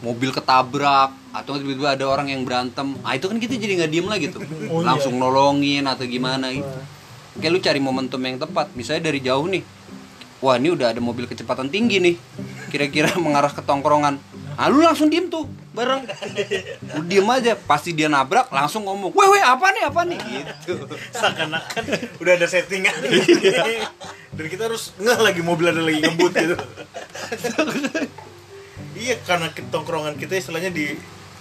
mobil 0.04 0.36
ketabrak 0.36 1.16
atau 1.34 1.58
tiba-tiba 1.58 1.96
ada 1.96 2.06
orang 2.06 2.30
yang 2.30 2.44
berantem. 2.44 2.94
Ah 3.02 3.16
itu 3.16 3.26
kan 3.32 3.40
kita 3.40 3.56
jadi 3.56 3.84
nggak 3.84 3.92
diem 3.92 4.08
lagi 4.08 4.28
tuh. 4.30 4.44
Oh, 4.74 4.82
iya. 4.82 4.94
langsung 4.94 5.16
nolongin 5.18 5.86
atau 5.88 6.04
gimana 6.04 6.52
gitu. 6.52 6.68
Kayak 7.40 7.52
lu 7.52 7.60
cari 7.64 7.80
momentum 7.82 8.22
yang 8.22 8.38
tepat. 8.38 8.70
Misalnya 8.78 9.10
dari 9.10 9.20
jauh 9.24 9.48
nih. 9.50 9.64
Wah 10.44 10.60
ini 10.60 10.76
udah 10.76 10.92
ada 10.92 11.00
mobil 11.00 11.26
kecepatan 11.26 11.72
tinggi 11.72 12.04
nih. 12.04 12.16
Kira-kira 12.70 13.16
mengarah 13.24 13.50
ke 13.50 13.64
tongkrongan. 13.64 14.20
Ah 14.54 14.70
lu 14.70 14.86
langsung 14.86 15.10
diem 15.10 15.32
tuh 15.32 15.50
bareng. 15.74 16.06
Lu 17.00 17.02
diem 17.10 17.26
aja. 17.26 17.58
Pasti 17.58 17.96
dia 17.96 18.12
nabrak 18.12 18.52
langsung 18.54 18.86
ngomong 18.86 19.10
weh 19.10 19.30
weh 19.34 19.42
apa 19.42 19.66
nih 19.74 19.84
apa 19.90 20.02
nih? 20.06 20.20
Gitu. 20.22 20.74
Seakan-akan 21.16 21.84
udah 22.22 22.34
ada 22.38 22.46
settingan. 22.46 22.94
Dan 24.34 24.46
kita 24.50 24.70
harus 24.70 24.94
ngeh 24.98 25.20
lagi 25.22 25.42
mobil 25.46 25.70
ada 25.70 25.82
lagi 25.82 26.02
ngebut 26.02 26.34
gitu 26.34 26.58
iya 28.96 29.16
karena 29.22 29.50
tongkrongan 29.50 30.16
kita 30.16 30.38
istilahnya 30.38 30.70
di 30.70 30.94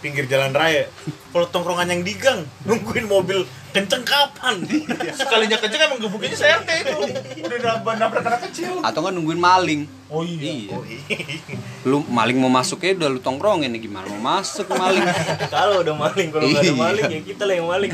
pinggir 0.03 0.27
jalan 0.27 0.51
raya. 0.51 0.91
Kalau 1.31 1.47
tongkrongan 1.47 1.87
yang 1.87 2.03
di 2.03 2.19
gang 2.19 2.43
nungguin 2.67 3.07
mobil 3.07 3.47
kenceng 3.71 4.03
kapan? 4.03 4.59
Sekalinya 5.19 5.55
kenceng 5.57 5.87
emang 5.87 6.03
gebukinnya 6.03 6.35
CRT 6.35 6.69
itu. 6.83 6.99
Udah 7.39 7.59
nabrak 7.63 7.97
nabrak 8.03 8.25
anak 8.27 8.41
kecil. 8.51 8.83
Atau 8.83 9.07
nggak 9.07 9.15
nungguin 9.15 9.39
maling. 9.39 9.87
Oh 10.11 10.27
iya. 10.27 10.43
Iya. 10.43 10.71
Oh, 10.75 10.83
iya. 10.83 11.01
lu 11.89 12.03
maling 12.11 12.37
mau 12.37 12.51
masuknya 12.51 12.99
udah 12.99 13.09
lu 13.15 13.21
tongkrongin 13.23 13.71
nih 13.71 13.87
gimana 13.87 14.11
mau 14.11 14.35
masuk 14.35 14.67
maling? 14.75 15.07
Kalau 15.55 15.87
udah 15.87 15.95
maling 15.95 16.29
kalau 16.35 16.51
nggak 16.51 16.63
ada 16.67 16.67
Iya. 16.67 16.83
maling 16.83 17.05
ya 17.07 17.21
kita 17.23 17.43
lah 17.47 17.55
yang 17.55 17.69
maling. 17.71 17.91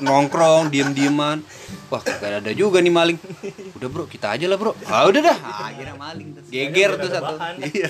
Nongkrong 0.00 0.70
diem 0.70 0.90
dieman 0.94 1.42
wah 1.90 1.98
kagak 1.98 2.38
ada 2.38 2.52
juga 2.54 2.78
nih 2.78 2.94
maling. 2.94 3.18
Udah 3.74 3.88
bro 3.90 4.06
kita 4.06 4.30
aja 4.38 4.46
lah 4.46 4.54
bro. 4.54 4.72
Ah 4.86 5.10
udah 5.10 5.20
dah. 5.20 5.38
Ah, 5.42 5.74
akhirnya 5.74 5.98
maling 5.98 6.38
tuh. 6.38 6.42
geger 6.46 6.90
tuh 6.96 7.10
satu. 7.10 7.34
iya. 7.74 7.88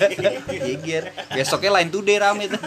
geger. 0.49 1.03
Besoknya 1.37 1.71
lain 1.77 1.93
today 1.93 2.17
rame 2.17 2.49
tuh. 2.49 2.61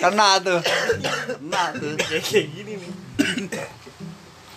Kena 0.00 0.28
tuh. 0.40 0.60
Kena 0.64 1.62
tuh. 1.76 1.94
Kayak 2.00 2.24
kayak 2.24 2.46
gini 2.56 2.72
nih. 2.80 2.90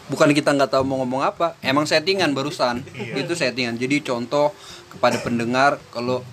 Bukan 0.10 0.34
kita 0.34 0.56
nggak 0.56 0.72
tahu 0.74 0.84
mau 0.88 1.04
ngomong 1.04 1.22
apa. 1.22 1.60
Emang 1.62 1.84
settingan 1.84 2.32
barusan. 2.32 2.82
Itu 2.96 3.36
settingan. 3.36 3.78
Jadi 3.78 4.02
contoh 4.02 4.56
kepada 4.90 5.22
pendengar 5.22 5.78
kalau 5.94 6.24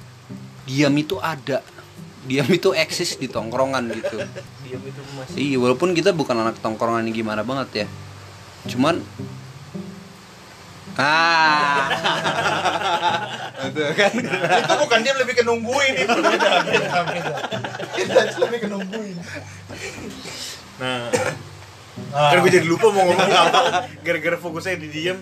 diam 0.65 0.95
itu 0.97 1.21
ada 1.21 1.61
diam 2.27 2.49
itu 2.51 2.75
eksis 2.75 3.17
di 3.17 3.31
tongkrongan 3.31 3.87
gitu. 3.95 4.19
Diam 4.67 4.83
itu 4.83 5.01
masih 5.15 5.35
iya 5.39 5.57
walaupun 5.63 5.95
kita 5.95 6.11
bukan 6.11 6.37
anak 6.43 6.59
tongkrongan 6.59 7.07
yang 7.07 7.15
gimana 7.15 7.47
banget 7.47 7.87
ya. 7.87 7.87
Cuman 8.67 8.99
ah. 10.99 11.87
Itu 13.67 13.81
kan? 13.97 14.13
Itu 14.63 14.75
bukan 14.85 14.99
dia 15.03 15.15
lebih 15.17 15.35
ke 15.39 15.43
nungguin 15.47 15.95
itu 15.97 16.19
beda 16.23 16.49
beda 16.63 16.99
beda 17.09 17.35
kita 17.97 18.21
lebih 18.47 18.59
ke 18.63 18.69
nungguin 18.69 19.17
nah 20.77 21.09
Ah. 22.13 22.29
kan 22.29 22.45
gue 22.45 22.53
jadi 22.53 22.69
lupa 22.69 22.93
mau 22.93 23.09
ngomong 23.09 23.33
apa. 23.33 23.89
Gara-gara 24.05 24.37
fokusnya 24.37 24.77
di 24.77 24.89
diem. 24.93 25.17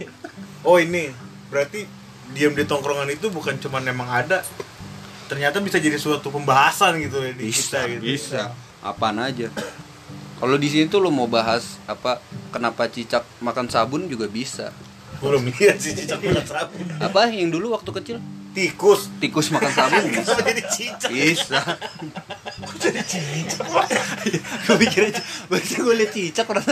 Oh 0.67 0.83
ini. 0.83 1.07
Berarti 1.47 1.87
diem 2.35 2.51
di 2.51 2.67
tongkrongan 2.67 3.14
itu 3.14 3.31
bukan 3.31 3.55
cuma 3.62 3.79
emang 3.79 4.11
ada 4.11 4.43
ternyata 5.27 5.61
bisa 5.65 5.81
jadi 5.81 5.97
suatu 5.97 6.29
pembahasan 6.29 7.01
gitu 7.01 7.21
ya 7.25 7.33
di 7.33 7.49
bisa 7.49 7.85
kita 7.85 7.93
gitu. 7.97 8.03
bisa. 8.05 8.43
Apaan 8.85 9.21
aja. 9.21 9.49
Kalau 10.37 10.57
di 10.61 10.69
sini 10.69 10.85
tuh 10.91 11.01
lo 11.01 11.09
mau 11.09 11.25
bahas 11.25 11.81
apa 11.89 12.21
kenapa 12.53 12.85
cicak 12.91 13.25
makan 13.41 13.73
sabun 13.73 14.05
juga 14.11 14.29
bisa. 14.29 14.75
Belum 15.25 15.41
lihat 15.49 15.81
sih 15.81 15.97
cicak 15.97 16.21
makan 16.21 16.45
sabun. 16.45 16.85
Apa 17.01 17.33
yang 17.33 17.49
dulu 17.49 17.73
waktu 17.73 17.91
kecil? 18.03 18.17
Tikus. 18.53 19.09
Tikus 19.19 19.49
makan 19.49 19.73
sabun. 19.73 20.03
Bisa 20.05 20.21
kenapa 20.37 20.43
jadi 20.53 20.63
cicak? 20.69 21.09
Bisa. 21.09 21.61
Gue 24.69 24.77
pikir 24.85 25.01
aja 25.09 25.21
baca 25.49 25.75
gue 25.81 25.95
liat 25.97 26.11
cicak 26.13 26.47
orang 26.49 26.65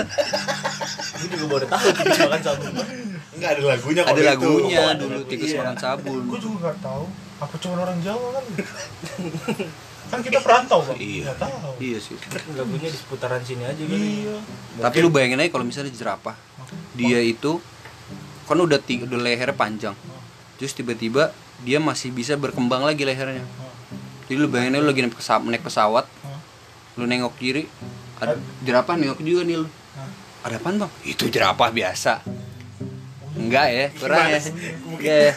gue 1.23 1.29
juga 1.39 1.45
baru 1.49 1.67
tahu 1.71 1.87
tikus 1.97 2.19
makan 2.29 2.41
sabun. 2.45 2.73
Enggak 3.33 3.51
ada 3.57 3.63
lagunya 3.65 4.03
ada 4.05 4.21
itu. 4.21 4.29
lagunya 4.29 4.81
ada 4.85 5.01
dulu 5.01 5.21
tikus 5.25 5.51
iya. 5.57 5.59
makan 5.65 5.77
sabun. 5.81 6.21
Gue 6.29 6.39
juga 6.43 6.57
nggak 6.69 6.79
tahu 6.85 7.05
apa 7.43 7.55
cuma 7.59 7.83
orang 7.83 7.99
Jawa 7.99 8.39
kan. 8.39 8.45
Kan 10.09 10.21
kita 10.21 10.39
perantau 10.39 10.85
bang. 10.85 10.99
Iya. 10.99 11.23
nggak 11.27 11.39
tahu. 11.41 11.71
Iya 11.81 11.99
sih. 11.99 12.15
Lagunya 12.53 12.87
di 12.87 12.95
seputaran 12.95 13.43
sini 13.43 13.65
aja 13.65 13.83
kan 13.83 13.99
iya. 13.99 14.37
Tapi 14.79 14.97
lu 15.01 15.09
bayangin 15.09 15.41
aja 15.41 15.51
kalau 15.51 15.65
misalnya 15.65 15.91
jerapah 15.91 16.39
dia 16.95 17.19
itu 17.19 17.59
kan 18.45 18.57
udah 18.57 18.79
ti- 18.79 19.03
udah 19.03 19.19
lehernya 19.19 19.53
panjang. 19.53 19.97
Terus 20.57 20.71
tiba-tiba 20.73 21.35
dia 21.61 21.83
masih 21.83 22.15
bisa 22.15 22.37
berkembang 22.37 22.85
lagi 22.85 23.03
lehernya. 23.03 23.43
Jadi 24.29 24.37
lu 24.37 24.47
bayangin 24.47 24.79
aja 24.79 24.83
lu 24.85 24.89
lagi 24.89 25.01
naik 25.03 25.17
pesawat, 25.17 25.43
naik 25.45 25.65
pesawat 25.65 26.07
lu 26.93 27.09
nengok 27.09 27.35
kiri 27.37 27.65
ada 28.21 28.37
jerapah 28.61 28.95
nengok 28.95 29.19
juga 29.19 29.43
nih 29.43 29.57
lu. 29.59 29.69
Ada 30.43 30.59
apaan 30.59 30.77
bang? 30.77 30.91
Itu 31.03 31.27
jerapah 31.27 31.71
biasa 31.71 32.21
enggak 33.53 33.69
ya 33.69 33.87
kurang 34.01 34.27
ya. 34.33 34.41
Enggak 34.41 35.19
ya. 35.21 35.33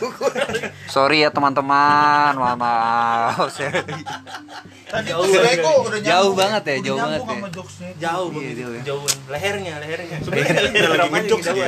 sorry 0.88 1.18
ya 1.28 1.30
teman-teman. 1.36 2.32
Maaf 2.40 3.52
tadi 4.88 5.12
Jauh. 5.12 5.28
Udah 5.28 6.00
Jauh 6.00 6.32
nyambung, 6.32 6.40
banget 6.40 6.64
ya, 6.64 6.76
jauh 6.80 6.98
banget 7.04 7.20
ya. 7.20 7.28
sama 7.28 7.48
jokesnya. 7.52 7.88
Itu. 7.92 8.00
jauh 8.00 8.28
Iya, 8.32 8.52
jauh. 8.56 8.72
Ya. 8.72 8.82
jauhan 8.88 9.18
lehernya. 9.28 9.74
Lehernya 9.84 10.18
Sebenarnya 10.24 10.62
udah 10.72 10.90
lagi 10.96 11.10
ngejok 11.12 11.40
sih 11.44 11.52
dia. 11.52 11.68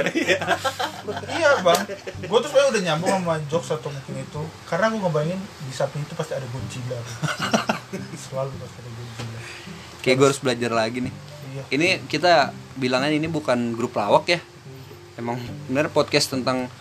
iya 1.36 1.52
bang. 1.60 1.82
Gue 2.24 2.38
tuh 2.40 2.48
sebenarnya 2.48 2.72
udah 2.72 2.82
nyambung 2.88 3.12
sama 3.20 3.36
jokes 3.52 3.70
atau 3.76 3.90
mungkin 3.92 4.14
itu. 4.24 4.42
Karena 4.64 4.86
gue 4.88 5.00
ngebayangin 5.04 5.40
di 5.44 5.74
samping 5.76 6.02
itu 6.08 6.16
pasti 6.16 6.34
ada 6.40 6.48
Godzilla 6.48 6.98
selalu 8.16 8.56
pasti 8.64 8.78
ada 8.80 8.90
Godzilla 8.96 9.40
kayak 10.04 10.16
gue 10.24 10.28
harus 10.32 10.40
belajar 10.40 10.72
lagi 10.72 11.00
nih. 11.04 11.14
Iya. 11.52 11.64
Ini 11.74 11.88
kita 12.08 12.56
bilangnya 12.80 13.12
ini 13.12 13.28
bukan 13.28 13.76
grup 13.76 13.92
lawak 14.00 14.32
ya 14.32 14.40
emang 15.18 15.42
bener 15.68 15.92
podcast 15.92 16.32
tentang 16.32 16.72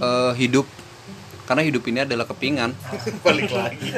eh, 0.00 0.32
hidup. 0.34 0.66
Karena 1.48 1.64
hidup 1.64 1.84
ini 1.88 2.04
adalah 2.04 2.28
kepingan. 2.28 2.76
Balik 3.24 3.52
lagi 3.54 3.88